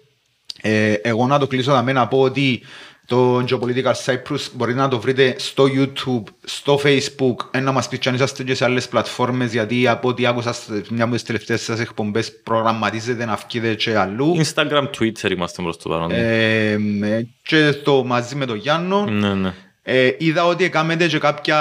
[0.61, 2.63] ε, εγώ να το κλείσω δαμέ να πω ότι
[3.11, 8.09] το Geopolitical Cyprus μπορείτε να το βρείτε στο YouTube, στο Facebook, ε, να μας πείτε
[8.09, 11.63] αν είσαστε και σε άλλες πλατφόρμες γιατί από ό,τι άκουσα σε μια από τις τελευταίες
[11.63, 14.37] σας εκπομπές προγραμματίζετε να βγείτε και αλλού.
[14.37, 16.11] Instagram, Twitter είμαστε προς το παρόν.
[16.11, 16.71] Ε,
[17.03, 19.05] ε, και το μαζί με τον Γιάννο.
[19.05, 19.55] Ναι, ναι.
[19.83, 21.59] Ε, είδα ότι έκαμετε και κάποια,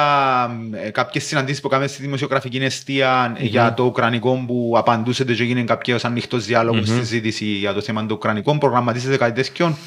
[0.71, 5.63] ε, κάποιες συναντήσεις που έκαμε στη δημοσιογραφική αιστεία για το Ουκρανικό που απαντούσετε και έγινε
[5.63, 8.57] κάποιος ανοιχτός διάλογος συζήτηση για το θέμα του Ουκρανικού.
[8.57, 9.77] Προγραμματίζετε κάτι τέτοιο;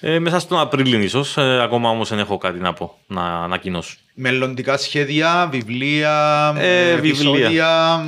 [0.00, 3.96] Ε, μέσα στον Απρίλιο ίσως, ε, ακόμα όμως δεν έχω κάτι να πω, να ανακοινώσω.
[4.14, 8.02] Μελλοντικά σχέδια, βιβλία, Ε, επεισόδια.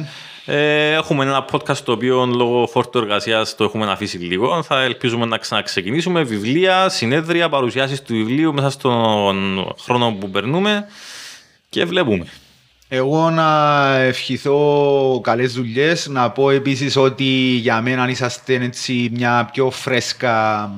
[0.47, 4.63] Ε, έχουμε ένα podcast το οποίο λόγω φόρτου εργασίας το έχουμε αφήσει λίγο.
[4.63, 6.23] Θα ελπίζουμε να ξαναξεκινήσουμε.
[6.23, 10.87] Βιβλία, συνέδρια, παρουσιάσεις του βιβλίου μέσα στον χρόνο που περνούμε
[11.69, 12.27] και βλέπουμε.
[12.95, 17.25] Εγώ να ευχηθώ καλές δουλειές, να πω επίσης ότι
[17.61, 20.71] για μένα αν είσαστε έτσι μια πιο φρέσκα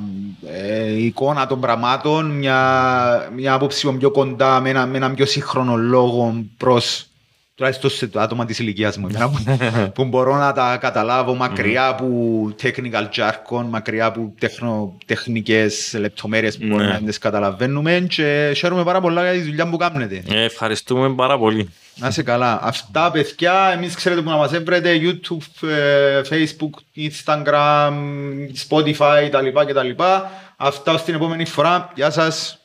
[0.46, 5.76] ε, εικόνα των πραγμάτων, μια, μια άποψη πιο κοντά με ένα, με ένα πιο σύγχρονο
[5.76, 7.06] λόγο προς
[7.54, 11.86] τουλάχιστον σε το άτομα της ηλικίας μου, εμένα που, που μπορώ να τα καταλάβω μακριά
[11.86, 12.06] από
[12.62, 16.90] technical jargon, μακριά από τεχνο, τεχνικές λεπτομέρειες που μπορεί Ναι.
[16.92, 20.22] να τις καταλαβαίνουμε και χαίρομαι πάρα πολλά για τη δουλειά που κάνετε.
[20.30, 21.70] Ε, ευχαριστούμε πάρα πολύ.
[21.96, 22.58] Να είσαι καλά.
[22.62, 27.92] Αυτά παιδιά, εμείς ξέρετε που να μας έβρετε, YouTube, ε, Facebook, Instagram,
[28.68, 30.30] Spotify, τα λοιπά και τα λοιπά.
[30.56, 31.90] Αυτά ως την επόμενη φορά.
[31.94, 32.58] Γεια σας.